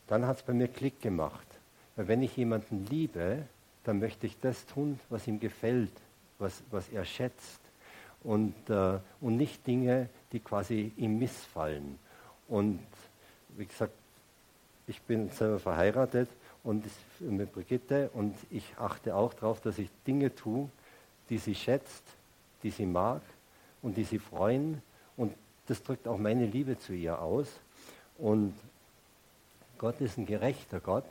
dann 0.06 0.26
hat 0.26 0.38
es 0.38 0.42
bei 0.42 0.52
mir 0.52 0.68
Klick 0.68 1.00
gemacht. 1.00 1.46
Weil 1.94 2.08
wenn 2.08 2.22
ich 2.22 2.36
jemanden 2.36 2.86
liebe, 2.86 3.44
dann 3.84 4.00
möchte 4.00 4.26
ich 4.26 4.38
das 4.40 4.66
tun, 4.66 4.98
was 5.08 5.26
ihm 5.26 5.38
gefällt, 5.40 5.92
was, 6.38 6.62
was 6.70 6.88
er 6.88 7.04
schätzt. 7.04 7.60
Und, 8.22 8.54
äh, 8.70 8.98
und 9.20 9.36
nicht 9.36 9.66
Dinge, 9.66 10.08
die 10.32 10.40
quasi 10.40 10.92
ihm 10.96 11.18
missfallen. 11.18 11.98
Und 12.48 12.80
wie 13.56 13.66
gesagt, 13.66 13.92
ich 14.86 15.00
bin 15.02 15.30
selber 15.30 15.58
verheiratet 15.58 16.28
und 16.62 16.84
mit 17.20 17.52
Brigitte 17.52 18.10
und 18.12 18.34
ich 18.50 18.76
achte 18.78 19.14
auch 19.14 19.34
darauf, 19.34 19.60
dass 19.60 19.78
ich 19.78 19.88
Dinge 20.06 20.34
tue, 20.34 20.68
die 21.28 21.38
sie 21.38 21.54
schätzt, 21.54 22.02
die 22.62 22.70
sie 22.70 22.86
mag 22.86 23.22
und 23.82 23.96
die 23.96 24.04
sie 24.04 24.18
freuen 24.18 24.82
und 25.16 25.32
das 25.66 25.82
drückt 25.82 26.06
auch 26.06 26.18
meine 26.18 26.46
Liebe 26.46 26.78
zu 26.78 26.92
ihr 26.92 27.20
aus. 27.20 27.48
Und 28.18 28.54
Gott 29.78 30.00
ist 30.00 30.16
ein 30.18 30.26
gerechter 30.26 30.80
Gott 30.80 31.08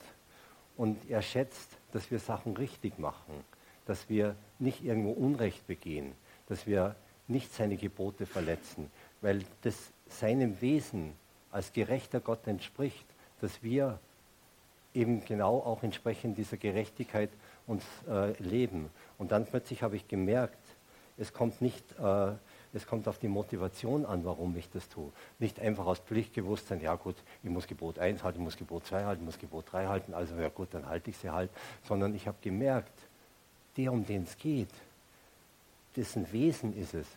und 0.77 1.09
er 1.09 1.21
schätzt, 1.21 1.69
dass 1.91 2.09
wir 2.11 2.19
Sachen 2.19 2.55
richtig 2.57 2.97
machen, 2.97 3.43
dass 3.85 4.09
wir 4.09 4.35
nicht 4.59 4.83
irgendwo 4.83 5.11
Unrecht 5.11 5.65
begehen, 5.67 6.13
dass 6.47 6.67
wir 6.67 6.95
nicht 7.27 7.53
seine 7.53 7.77
Gebote 7.77 8.25
verletzen, 8.25 8.91
weil 9.21 9.43
das 9.61 9.75
seinem 10.07 10.61
Wesen 10.61 11.13
als 11.51 11.73
gerechter 11.73 12.19
Gott 12.19 12.45
entspricht, 12.47 13.05
dass 13.41 13.63
wir 13.63 13.99
eben 14.93 15.25
genau 15.25 15.59
auch 15.59 15.83
entsprechend 15.83 16.37
dieser 16.37 16.57
Gerechtigkeit 16.57 17.29
uns 17.67 17.83
äh, 18.07 18.31
leben. 18.41 18.89
Und 19.17 19.31
dann 19.31 19.45
plötzlich 19.45 19.81
habe 19.83 19.95
ich 19.95 20.07
gemerkt, 20.07 20.59
es 21.17 21.33
kommt 21.33 21.61
nicht 21.61 21.83
äh, 21.99 22.33
es 22.75 22.85
kommt 22.85 23.07
auf 23.07 23.17
die 23.17 23.29
Motivation 23.29 24.05
an, 24.05 24.25
warum 24.25 24.55
ich 24.57 24.69
das 24.69 24.89
tue. 24.89 25.09
Nicht 25.39 25.61
einfach 25.61 25.85
aus 25.85 25.99
Pflichtbewusstsein, 25.99 26.81
ja 26.81 26.95
gut, 26.95 27.15
ich 27.41 27.49
muss 27.49 27.67
Gebot 27.67 27.99
1 27.99 28.21
halten, 28.21 28.39
ich 28.39 28.43
muss 28.43 28.57
Gebot 28.57 28.85
2 28.85 29.05
halten, 29.05 29.21
ich 29.21 29.25
muss 29.25 29.39
Gebot 29.39 29.71
3 29.71 29.87
halten, 29.87 30.13
also 30.13 30.35
ja 30.35 30.49
gut, 30.49 30.73
dann 30.73 30.85
halte 30.85 31.09
ich 31.09 31.17
sie 31.17 31.29
halt. 31.29 31.49
Sondern 31.87 32.13
ich 32.13 32.27
habe 32.27 32.37
gemerkt, 32.41 32.91
der, 33.77 33.91
um 33.91 34.05
den 34.05 34.23
es 34.23 34.37
geht, 34.37 34.69
dessen 35.95 36.31
Wesen 36.31 36.75
ist 36.77 36.93
es, 36.93 37.07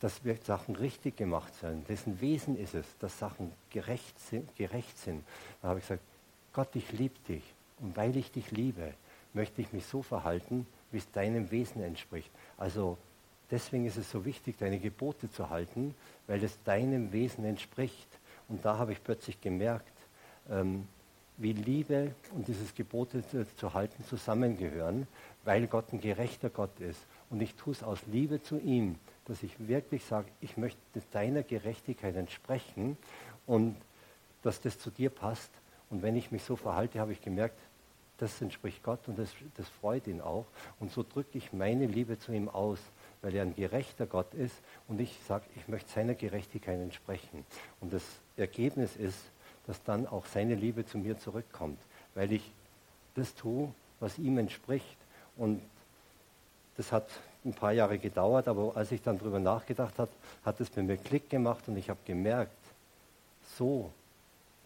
dass 0.00 0.24
wir 0.24 0.36
Sachen 0.44 0.76
richtig 0.76 1.16
gemacht 1.16 1.54
sind. 1.54 1.88
Dessen 1.88 2.20
Wesen 2.20 2.58
ist 2.58 2.74
es, 2.74 2.86
dass 2.98 3.18
Sachen 3.18 3.52
gerecht 3.70 4.18
sind. 4.20 4.54
Gerecht 4.56 4.98
sind. 4.98 5.24
Da 5.62 5.68
habe 5.68 5.78
ich 5.78 5.86
gesagt, 5.86 6.02
Gott, 6.52 6.74
ich 6.74 6.92
liebe 6.92 7.18
dich. 7.28 7.42
Und 7.80 7.96
weil 7.96 8.16
ich 8.16 8.30
dich 8.30 8.50
liebe, 8.50 8.94
möchte 9.32 9.60
ich 9.62 9.72
mich 9.72 9.86
so 9.86 10.02
verhalten, 10.02 10.66
wie 10.92 10.98
es 10.98 11.10
deinem 11.12 11.50
Wesen 11.50 11.82
entspricht. 11.82 12.30
Also 12.58 12.98
Deswegen 13.50 13.86
ist 13.86 13.96
es 13.96 14.10
so 14.10 14.24
wichtig, 14.24 14.56
deine 14.58 14.78
Gebote 14.78 15.30
zu 15.30 15.50
halten, 15.50 15.94
weil 16.26 16.42
es 16.42 16.62
deinem 16.64 17.12
Wesen 17.12 17.44
entspricht. 17.44 18.08
Und 18.48 18.64
da 18.64 18.78
habe 18.78 18.92
ich 18.92 19.02
plötzlich 19.02 19.40
gemerkt, 19.40 19.92
ähm, 20.50 20.88
wie 21.36 21.52
Liebe 21.52 22.14
und 22.34 22.48
dieses 22.48 22.74
Gebote 22.74 23.26
zu, 23.26 23.46
zu, 23.56 23.74
halten 23.74 24.04
zusammengehören, 24.04 25.06
weil 25.44 25.66
Gott 25.66 25.92
ein 25.92 26.00
gerechter 26.00 26.50
Gott 26.50 26.80
ist. 26.80 27.00
Und 27.30 27.42
ich 27.42 27.54
tue 27.54 27.72
es 27.72 27.82
aus 27.82 28.00
Liebe 28.06 28.42
zu 28.42 28.58
ihm, 28.58 28.96
dass 29.26 29.42
ich 29.42 29.68
wirklich 29.68 30.04
sage, 30.04 30.28
ich 30.40 30.56
möchte 30.56 30.80
deiner 31.12 31.42
Gerechtigkeit 31.42 32.16
entsprechen 32.16 32.96
und 33.46 33.76
dass 34.42 34.60
das 34.60 34.78
zu 34.78 34.90
dir 34.90 35.10
passt. 35.10 35.50
Und 35.90 36.02
wenn 36.02 36.16
ich 36.16 36.30
mich 36.30 36.42
so 36.42 36.56
verhalte, 36.56 37.00
habe 37.00 37.12
ich 37.12 37.20
gemerkt, 37.20 37.58
das 38.18 38.40
entspricht 38.40 38.82
Gott 38.82 39.08
und 39.08 39.18
das, 39.18 39.30
das 39.56 39.68
freut 39.68 40.06
ihn 40.06 40.20
auch. 40.20 40.46
Und 40.80 40.90
so 40.90 41.02
drücke 41.02 41.36
ich 41.36 41.52
meine 41.52 41.86
Liebe 41.86 42.18
zu 42.18 42.32
ihm 42.32 42.48
aus 42.48 42.80
weil 43.26 43.34
er 43.34 43.42
ein 43.42 43.56
gerechter 43.56 44.06
Gott 44.06 44.34
ist 44.34 44.54
und 44.86 45.00
ich 45.00 45.18
sage, 45.26 45.44
ich 45.56 45.66
möchte 45.66 45.90
seiner 45.90 46.14
Gerechtigkeit 46.14 46.78
entsprechen. 46.78 47.44
Und 47.80 47.92
das 47.92 48.04
Ergebnis 48.36 48.94
ist, 48.94 49.18
dass 49.66 49.82
dann 49.82 50.06
auch 50.06 50.26
seine 50.26 50.54
Liebe 50.54 50.86
zu 50.86 50.98
mir 50.98 51.18
zurückkommt, 51.18 51.78
weil 52.14 52.32
ich 52.32 52.52
das 53.14 53.34
tue, 53.34 53.72
was 54.00 54.18
ihm 54.18 54.38
entspricht. 54.38 54.96
Und 55.36 55.60
das 56.76 56.92
hat 56.92 57.08
ein 57.44 57.54
paar 57.54 57.72
Jahre 57.72 57.98
gedauert, 57.98 58.48
aber 58.48 58.76
als 58.76 58.92
ich 58.92 59.02
dann 59.02 59.18
darüber 59.18 59.38
nachgedacht 59.38 59.98
habe, 59.98 60.10
hat 60.44 60.60
es 60.60 60.70
bei 60.70 60.82
mir 60.82 60.96
Klick 60.96 61.30
gemacht 61.30 61.68
und 61.68 61.76
ich 61.76 61.90
habe 61.90 62.00
gemerkt, 62.04 62.52
so 63.56 63.90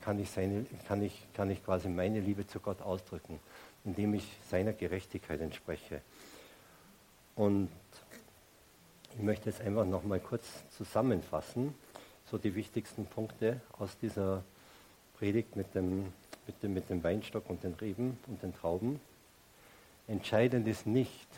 kann 0.01 0.19
ich, 0.19 0.31
seine, 0.31 0.65
kann, 0.89 1.03
ich, 1.03 1.27
kann 1.35 1.51
ich 1.51 1.65
quasi 1.65 1.89
meine 1.89 2.21
Liebe 2.21 2.47
zu 2.47 2.59
Gott 2.61 2.81
ausdrücken, 2.81 3.39
indem 3.85 4.15
ich 4.15 4.27
seiner 4.49 4.73
Gerechtigkeit 4.73 5.41
entspreche. 5.41 6.01
Und 7.37 7.69
ich 9.17 9.23
möchte 9.23 9.51
jetzt 9.51 9.61
einfach 9.61 9.85
noch 9.85 10.05
mal 10.05 10.21
kurz 10.21 10.47
zusammenfassen, 10.77 11.75
so 12.31 12.39
die 12.39 12.55
wichtigsten 12.55 13.07
Punkte 13.07 13.61
aus 13.79 13.97
dieser 13.99 14.43
Predigt 15.21 15.55
mit 15.55 15.75
dem, 15.75 16.15
mit 16.47 16.63
dem, 16.63 16.73
mit 16.73 16.89
dem 16.89 17.05
Weinstock 17.05 17.51
und 17.51 17.63
den 17.63 17.75
Reben 17.75 18.19
und 18.27 18.43
den 18.43 18.55
Trauben. 18.55 18.99
Entscheidend 20.09 20.67
ist 20.67 20.87
nicht, 20.87 21.29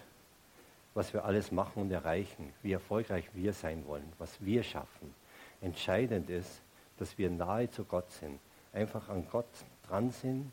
was 0.95 1.12
wir 1.12 1.25
alles 1.25 1.51
machen 1.51 1.83
und 1.83 1.90
erreichen, 1.90 2.53
wie 2.62 2.71
erfolgreich 2.71 3.29
wir 3.35 3.53
sein 3.53 3.85
wollen, 3.88 4.12
was 4.18 4.40
wir 4.40 4.62
schaffen. 4.62 5.12
Entscheidend 5.61 6.31
ist, 6.31 6.62
dass 6.99 7.18
wir 7.18 7.29
nahe 7.29 7.68
zu 7.71 7.83
Gott 7.83 8.09
sind, 8.12 8.38
einfach 8.73 9.09
an 9.09 9.27
Gott 9.33 9.51
dran 9.88 10.12
sind, 10.12 10.53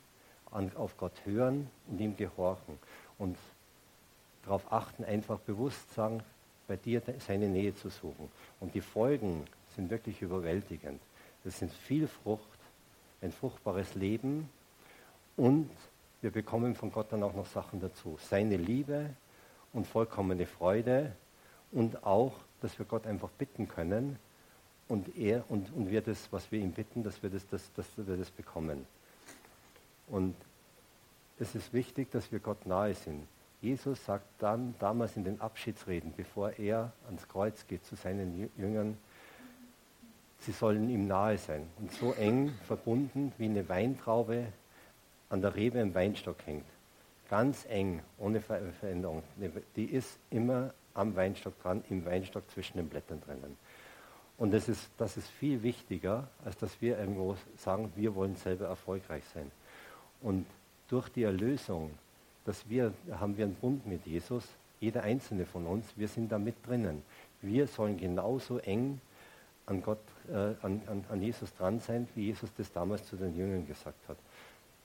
an, 0.49 0.71
auf 0.75 0.97
Gott 0.97 1.13
hören 1.23 1.69
und 1.85 2.01
ihm 2.01 2.17
gehorchen 2.17 2.79
und 3.19 3.37
darauf 4.41 4.73
achten, 4.73 5.03
einfach 5.03 5.37
bewusst 5.41 5.93
sagen, 5.93 6.23
bei 6.67 6.77
dir 6.77 7.03
seine 7.19 7.47
Nähe 7.47 7.75
zu 7.75 7.89
suchen. 7.89 8.31
Und 8.59 8.73
die 8.73 8.81
Folgen 8.81 9.45
sind 9.75 9.91
wirklich 9.91 10.19
überwältigend. 10.23 10.99
Das 11.43 11.59
sind 11.59 11.71
viel 11.71 12.07
Frucht, 12.07 12.58
ein 13.21 13.31
fruchtbares 13.31 13.95
Leben 13.95 14.49
und 15.35 15.69
wir 16.21 16.31
bekommen 16.31 16.75
von 16.75 16.91
Gott 16.91 17.11
dann 17.11 17.23
auch 17.23 17.33
noch 17.33 17.45
Sachen 17.45 17.79
dazu. 17.79 18.17
Seine 18.21 18.57
Liebe 18.57 19.09
und 19.73 19.87
vollkommene 19.87 20.45
Freude 20.45 21.13
und 21.71 22.03
auch, 22.03 22.33
dass 22.61 22.77
wir 22.77 22.85
Gott 22.85 23.05
einfach 23.07 23.29
bitten 23.29 23.67
können 23.67 24.19
und 24.87 25.15
er 25.17 25.43
und, 25.49 25.71
und 25.73 25.89
wir 25.89 26.01
das, 26.01 26.31
was 26.31 26.51
wir 26.51 26.59
ihm 26.59 26.71
bitten, 26.71 27.03
dass 27.03 27.23
wir 27.23 27.29
das, 27.29 27.47
das, 27.47 27.71
dass 27.73 27.85
wir 27.95 28.17
das 28.17 28.31
bekommen. 28.31 28.85
Und 30.07 30.35
es 31.39 31.55
ist 31.55 31.73
wichtig, 31.73 32.11
dass 32.11 32.31
wir 32.31 32.39
Gott 32.39 32.65
nahe 32.65 32.93
sind. 32.93 33.25
Jesus 33.61 34.03
sagt 34.05 34.25
dann 34.39 34.75
damals 34.79 35.15
in 35.15 35.23
den 35.23 35.39
Abschiedsreden, 35.41 36.13
bevor 36.15 36.51
er 36.51 36.91
ans 37.05 37.27
Kreuz 37.27 37.67
geht 37.67 37.85
zu 37.85 37.95
seinen 37.95 38.49
Jüngern, 38.57 38.97
sie 40.39 40.51
sollen 40.51 40.89
ihm 40.89 41.07
nahe 41.07 41.37
sein 41.37 41.67
und 41.79 41.91
so 41.91 42.13
eng 42.13 42.53
verbunden, 42.65 43.31
wie 43.37 43.45
eine 43.45 43.67
Weintraube 43.67 44.47
an 45.29 45.41
der 45.41 45.55
Rebe 45.55 45.79
im 45.79 45.93
Weinstock 45.93 46.37
hängt. 46.45 46.65
Ganz 47.29 47.65
eng, 47.69 48.01
ohne 48.17 48.41
Veränderung. 48.41 49.21
Die 49.75 49.85
ist 49.85 50.17
immer 50.31 50.73
am 50.95 51.15
Weinstock 51.15 51.61
dran, 51.61 51.83
im 51.89 52.03
Weinstock 52.05 52.49
zwischen 52.49 52.77
den 52.77 52.89
Blättern 52.89 53.21
drinnen. 53.21 53.57
Und 54.37 54.51
das 54.51 54.67
ist, 54.67 54.89
das 54.97 55.17
ist 55.17 55.27
viel 55.27 55.61
wichtiger, 55.61 56.27
als 56.43 56.57
dass 56.57 56.81
wir 56.81 56.97
irgendwo 56.97 57.35
sagen, 57.57 57.91
wir 57.95 58.15
wollen 58.15 58.35
selber 58.35 58.67
erfolgreich 58.67 59.23
sein. 59.33 59.51
Und 60.21 60.45
durch 60.87 61.09
die 61.09 61.23
Erlösung 61.23 61.91
dass 62.49 62.67
wir, 62.67 62.93
haben 63.11 63.37
wir 63.37 63.45
einen 63.45 63.53
Bund 63.53 63.85
mit 63.85 64.07
Jesus, 64.07 64.43
jeder 64.79 65.03
einzelne 65.03 65.45
von 65.45 65.67
uns, 65.67 65.85
wir 65.95 66.07
sind 66.07 66.31
da 66.31 66.39
mit 66.39 66.55
drinnen. 66.65 67.03
Wir 67.43 67.67
sollen 67.67 67.95
genauso 67.97 68.57
eng 68.57 69.01
an, 69.69 69.81
Gott, 69.81 69.99
äh, 70.29 70.55
an, 70.61 70.81
an, 70.87 71.05
an 71.09 71.21
Jesus 71.21 71.53
dran 71.55 71.79
sein, 71.79 72.07
wie 72.15 72.25
Jesus 72.25 72.49
das 72.57 72.71
damals 72.71 73.05
zu 73.05 73.15
den 73.15 73.35
Jüngern 73.35 73.67
gesagt 73.67 74.07
hat. 74.07 74.17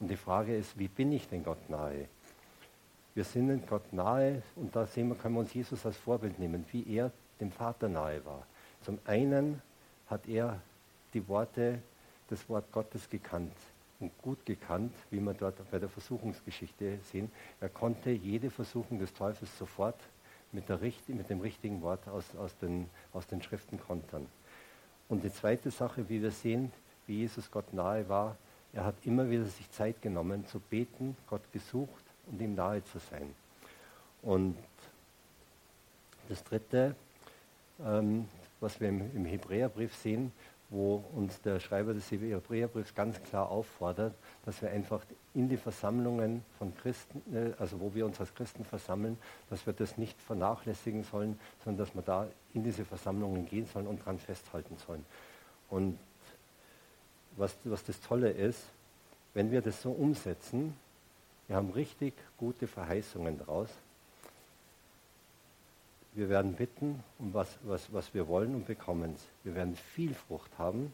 Und 0.00 0.08
die 0.08 0.16
Frage 0.16 0.56
ist, 0.56 0.78
wie 0.78 0.88
bin 0.88 1.12
ich 1.12 1.28
denn 1.28 1.42
Gott 1.42 1.70
nahe? 1.70 2.08
Wir 3.14 3.24
sind 3.24 3.66
Gott 3.68 3.92
nahe 3.92 4.42
und 4.56 4.74
da 4.74 4.86
sehen 4.86 5.08
wir, 5.08 5.14
können 5.14 5.34
wir 5.34 5.40
uns 5.40 5.54
Jesus 5.54 5.86
als 5.86 5.96
Vorbild 5.96 6.38
nehmen, 6.38 6.64
wie 6.72 6.84
er 6.96 7.12
dem 7.40 7.52
Vater 7.52 7.88
nahe 7.88 8.24
war. 8.24 8.44
Zum 8.82 8.98
einen 9.04 9.62
hat 10.08 10.26
er 10.28 10.60
die 11.14 11.26
Worte, 11.28 11.80
das 12.28 12.48
Wort 12.48 12.70
Gottes 12.72 13.08
gekannt 13.08 13.56
und 14.00 14.10
gut 14.20 14.44
gekannt, 14.44 14.92
wie 15.10 15.20
wir 15.20 15.32
dort 15.32 15.70
bei 15.70 15.78
der 15.78 15.88
Versuchungsgeschichte 15.88 16.98
sehen. 17.10 17.30
Er 17.60 17.68
konnte 17.68 18.10
jede 18.10 18.50
Versuchung 18.50 18.98
des 18.98 19.14
Teufels 19.14 19.56
sofort 19.58 20.00
mit, 20.52 20.68
der, 20.68 20.78
mit 21.08 21.30
dem 21.30 21.40
richtigen 21.40 21.82
Wort 21.82 22.06
aus, 22.08 22.24
aus, 22.36 22.56
den, 22.58 22.88
aus 23.12 23.26
den 23.26 23.42
Schriften 23.42 23.78
kontern. 23.78 24.26
Und 25.08 25.22
die 25.22 25.32
zweite 25.32 25.70
Sache, 25.70 26.08
wie 26.08 26.22
wir 26.22 26.30
sehen, 26.30 26.72
wie 27.06 27.18
Jesus 27.18 27.50
Gott 27.50 27.72
nahe 27.72 28.08
war, 28.08 28.36
er 28.72 28.84
hat 28.84 28.94
immer 29.04 29.28
wieder 29.30 29.44
sich 29.44 29.70
Zeit 29.70 30.02
genommen 30.02 30.46
zu 30.46 30.58
beten, 30.58 31.16
Gott 31.28 31.42
gesucht 31.52 32.04
und 32.26 32.40
ihm 32.40 32.54
nahe 32.54 32.82
zu 32.84 32.98
sein. 32.98 33.34
Und 34.22 34.56
das 36.28 36.42
Dritte, 36.42 36.96
ähm, 37.84 38.26
was 38.60 38.80
wir 38.80 38.88
im, 38.88 39.14
im 39.14 39.24
Hebräerbrief 39.26 39.94
sehen, 39.94 40.32
wo 40.74 41.04
uns 41.12 41.40
der 41.40 41.60
Schreiber 41.60 41.94
des 41.94 42.10
Hebräerbriefs 42.10 42.96
ganz 42.96 43.22
klar 43.22 43.48
auffordert, 43.48 44.12
dass 44.44 44.60
wir 44.60 44.70
einfach 44.70 45.04
in 45.32 45.48
die 45.48 45.56
Versammlungen 45.56 46.44
von 46.58 46.74
Christen, 46.76 47.22
äh, 47.32 47.52
also 47.60 47.80
wo 47.80 47.94
wir 47.94 48.04
uns 48.04 48.18
als 48.18 48.34
Christen 48.34 48.64
versammeln, 48.64 49.16
dass 49.50 49.66
wir 49.66 49.72
das 49.72 49.96
nicht 49.96 50.20
vernachlässigen 50.20 51.04
sollen, 51.04 51.38
sondern 51.64 51.86
dass 51.86 51.94
wir 51.94 52.02
da 52.02 52.26
in 52.54 52.64
diese 52.64 52.84
Versammlungen 52.84 53.46
gehen 53.46 53.66
sollen 53.66 53.86
und 53.86 54.00
daran 54.00 54.18
festhalten 54.18 54.76
sollen. 54.84 55.06
Und 55.70 55.96
was, 57.36 57.56
was 57.62 57.84
das 57.84 58.00
Tolle 58.00 58.30
ist, 58.30 58.64
wenn 59.32 59.52
wir 59.52 59.62
das 59.62 59.80
so 59.80 59.92
umsetzen, 59.92 60.76
wir 61.46 61.56
haben 61.56 61.70
richtig 61.70 62.14
gute 62.36 62.66
Verheißungen 62.66 63.38
daraus. 63.38 63.68
Wir 66.14 66.28
werden 66.28 66.54
bitten 66.54 67.02
um 67.18 67.34
was, 67.34 67.58
was, 67.62 67.92
was 67.92 68.14
wir 68.14 68.28
wollen 68.28 68.54
und 68.54 68.66
bekommen 68.66 69.14
es. 69.16 69.26
Wir 69.42 69.54
werden 69.54 69.76
viel 69.76 70.14
Frucht 70.14 70.50
haben. 70.58 70.92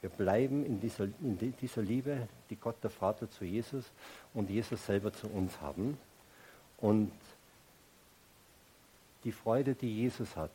Wir 0.00 0.10
bleiben 0.10 0.64
in 0.64 0.80
dieser, 0.80 1.04
in 1.04 1.54
dieser 1.60 1.82
Liebe, 1.82 2.28
die 2.48 2.56
Gott 2.56 2.76
der 2.82 2.90
Vater 2.90 3.28
zu 3.30 3.44
Jesus 3.44 3.84
und 4.34 4.50
Jesus 4.50 4.86
selber 4.86 5.12
zu 5.12 5.28
uns 5.28 5.60
haben. 5.60 5.98
Und 6.78 7.12
die 9.24 9.32
Freude, 9.32 9.74
die 9.74 9.94
Jesus 9.94 10.36
hat, 10.36 10.50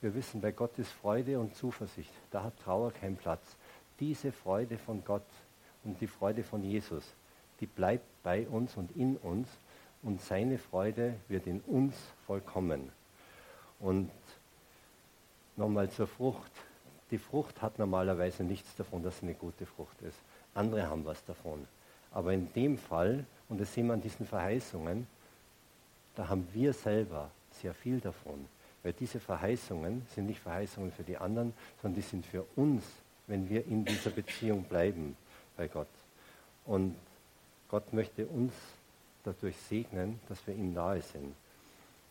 wir 0.00 0.14
wissen, 0.14 0.40
bei 0.40 0.50
Gott 0.50 0.76
ist 0.78 0.90
Freude 0.90 1.38
und 1.38 1.54
Zuversicht. 1.54 2.12
Da 2.32 2.42
hat 2.42 2.58
Trauer 2.64 2.92
keinen 2.92 3.16
Platz. 3.16 3.56
Diese 4.00 4.32
Freude 4.32 4.76
von 4.78 5.04
Gott 5.04 5.26
und 5.84 6.00
die 6.00 6.08
Freude 6.08 6.42
von 6.42 6.64
Jesus, 6.64 7.04
die 7.60 7.66
bleibt 7.66 8.04
bei 8.24 8.48
uns 8.48 8.76
und 8.76 8.96
in 8.96 9.16
uns 9.18 9.48
und 10.02 10.20
seine 10.20 10.58
Freude 10.58 11.14
wird 11.28 11.46
in 11.46 11.60
uns 11.60 11.94
vollkommen. 12.26 12.90
Und 13.82 14.10
nochmal 15.56 15.90
zur 15.90 16.06
Frucht. 16.06 16.52
Die 17.10 17.18
Frucht 17.18 17.60
hat 17.60 17.78
normalerweise 17.78 18.42
nichts 18.42 18.74
davon, 18.76 19.02
dass 19.02 19.18
sie 19.18 19.26
eine 19.26 19.34
gute 19.34 19.66
Frucht 19.66 20.00
ist. 20.00 20.16
Andere 20.54 20.88
haben 20.88 21.04
was 21.04 21.22
davon. 21.24 21.66
Aber 22.10 22.32
in 22.32 22.50
dem 22.54 22.78
Fall, 22.78 23.26
und 23.48 23.60
das 23.60 23.74
sehen 23.74 23.88
wir 23.88 23.94
an 23.94 24.00
diesen 24.00 24.26
Verheißungen, 24.26 25.06
da 26.14 26.28
haben 26.28 26.46
wir 26.52 26.72
selber 26.72 27.30
sehr 27.50 27.74
viel 27.74 28.00
davon. 28.00 28.46
Weil 28.82 28.92
diese 28.94 29.20
Verheißungen 29.20 30.06
sind 30.14 30.26
nicht 30.26 30.40
Verheißungen 30.40 30.92
für 30.92 31.02
die 31.02 31.16
anderen, 31.16 31.52
sondern 31.80 32.00
die 32.00 32.08
sind 32.08 32.24
für 32.24 32.44
uns, 32.56 32.84
wenn 33.26 33.48
wir 33.48 33.66
in 33.66 33.84
dieser 33.84 34.10
Beziehung 34.10 34.64
bleiben 34.64 35.16
bei 35.56 35.68
Gott. 35.68 35.88
Und 36.66 36.96
Gott 37.68 37.92
möchte 37.92 38.26
uns 38.26 38.52
dadurch 39.24 39.56
segnen, 39.56 40.20
dass 40.28 40.46
wir 40.46 40.54
ihm 40.54 40.72
nahe 40.72 41.00
sind. 41.00 41.34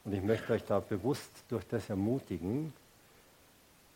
Und 0.03 0.13
ich 0.13 0.21
möchte 0.21 0.53
euch 0.53 0.63
da 0.63 0.79
bewusst 0.79 1.31
durch 1.49 1.65
das 1.67 1.89
ermutigen, 1.89 2.73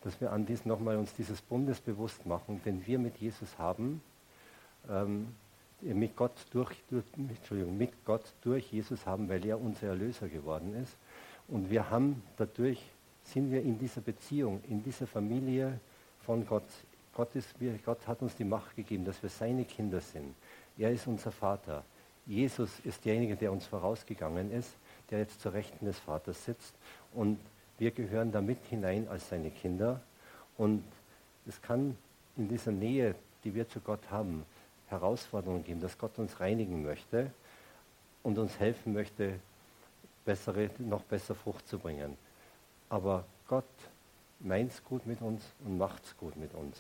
dass 0.04 0.22
wir 0.22 0.32
an 0.32 0.46
dies 0.46 0.66
nochmal 0.66 0.98
uns 0.98 1.14
dieses 1.16 1.42
Bundes 1.42 1.80
bewusst 1.80 2.26
machen, 2.28 2.62
den 2.64 2.86
wir 2.86 3.00
mit 3.00 3.18
Jesus 3.18 3.58
haben, 3.58 4.02
ähm, 4.88 5.28
mit, 5.82 6.16
Gott 6.16 6.34
durch, 6.52 6.76
durch, 6.90 7.06
Entschuldigung, 7.18 7.78
mit 7.78 7.92
Gott 8.06 8.34
durch 8.42 8.72
Jesus 8.72 9.06
haben, 9.06 9.28
weil 9.30 9.44
er 9.46 9.60
unser 9.60 9.88
Erlöser 9.88 10.28
geworden 10.28 10.76
ist. 10.82 10.96
Und 11.48 11.70
wir 11.70 11.90
haben 11.90 12.22
dadurch, 12.38 12.82
sind 13.24 13.52
wir 13.52 13.62
in 13.62 13.80
dieser 13.80 14.02
Beziehung, 14.02 14.62
in 14.70 14.84
dieser 14.84 15.08
Familie 15.08 15.80
von 16.22 16.46
Gott. 16.46 16.64
Gott, 17.16 17.36
ist, 17.36 17.56
Gott 17.86 18.06
hat 18.08 18.22
uns 18.22 18.36
die 18.36 18.44
Macht 18.44 18.76
gegeben, 18.76 19.06
dass 19.06 19.22
wir 19.24 19.30
seine 19.30 19.64
Kinder 19.66 20.02
sind. 20.02 20.36
Er 20.78 20.92
ist 20.92 21.08
unser 21.08 21.32
Vater. 21.32 21.84
Jesus 22.26 22.80
ist 22.84 23.06
derjenige, 23.06 23.36
der 23.36 23.52
uns 23.52 23.66
vorausgegangen 23.66 24.52
ist, 24.52 24.72
der 25.10 25.20
jetzt 25.20 25.42
zur 25.42 25.54
Rechten 25.54 25.86
des 25.86 26.00
Vaters 26.00 26.46
sitzt. 26.46 26.76
Und 27.14 27.40
wir 27.78 27.92
gehören 27.92 28.32
da 28.32 28.42
mit 28.42 28.60
hinein 28.70 29.08
als 29.08 29.30
seine 29.30 29.52
Kinder. 29.52 30.02
Und 30.58 30.84
es 31.48 31.62
kann 31.62 31.98
in 32.38 32.48
dieser 32.48 32.72
Nähe, 32.72 33.16
die 33.44 33.54
wir 33.54 33.68
zu 33.68 33.80
Gott 33.80 34.10
haben, 34.10 34.46
Herausforderungen 34.88 35.64
geben, 35.64 35.82
dass 35.82 35.98
Gott 35.98 36.18
uns 36.20 36.40
reinigen 36.40 36.84
möchte 36.84 37.32
und 38.24 38.38
uns 38.38 38.60
helfen 38.60 38.94
möchte, 38.94 39.40
bessere, 40.26 40.70
noch 40.80 41.04
besser 41.04 41.36
Frucht 41.36 41.68
zu 41.68 41.80
bringen. 41.80 42.18
Aber 42.90 43.26
Gott 43.48 43.66
meint 44.40 44.72
es 44.72 44.84
gut 44.84 45.06
mit 45.06 45.22
uns 45.22 45.44
und 45.64 45.78
macht 45.78 46.04
es 46.06 46.18
gut 46.18 46.36
mit 46.36 46.54
uns. 46.54 46.78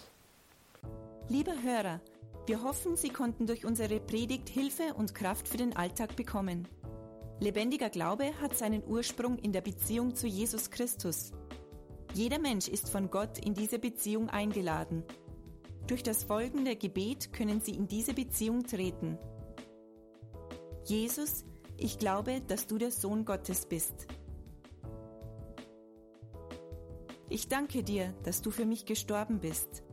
Lieber 1.30 1.54
Hörer, 1.62 2.00
wir 2.48 2.64
hoffen, 2.64 2.96
Sie 2.96 3.10
konnten 3.10 3.48
durch 3.48 3.66
unsere 3.66 4.00
Predigt 4.00 4.50
Hilfe 4.50 4.94
und 4.96 5.16
Kraft 5.16 5.48
für 5.48 5.58
den 5.58 5.76
Alltag 5.76 6.16
bekommen. 6.16 6.68
Lebendiger 7.40 7.90
Glaube 7.90 8.32
hat 8.42 8.58
seinen 8.58 8.84
Ursprung 8.88 9.38
in 9.38 9.52
der 9.52 9.62
Beziehung 9.62 10.16
zu 10.16 10.26
Jesus 10.26 10.72
Christus. 10.72 11.34
Jeder 12.14 12.40
Mensch 12.40 12.70
ist 12.70 12.90
von 12.90 13.12
Gott 13.12 13.38
in 13.46 13.54
diese 13.54 13.78
Beziehung 13.78 14.30
eingeladen. 14.30 15.04
Durch 15.88 16.02
das 16.02 16.24
folgende 16.24 16.78
Gebet 16.78 17.34
können 17.34 17.60
Sie 17.60 17.74
in 17.74 17.88
diese 17.88 18.14
Beziehung 18.14 18.64
treten. 18.64 19.18
Jesus, 20.86 21.44
ich 21.78 22.00
glaube, 22.00 22.42
dass 22.48 22.68
du 22.68 22.78
der 22.78 22.92
Sohn 22.92 23.26
Gottes 23.26 23.66
bist. 23.66 24.08
Ich 27.28 27.50
danke 27.50 27.84
dir, 27.84 28.14
dass 28.24 28.42
du 28.42 28.50
für 28.50 28.66
mich 28.66 28.86
gestorben 28.86 29.40
bist. 29.40 29.84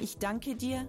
Ich 0.00 0.18
danke 0.18 0.56
dir, 0.56 0.88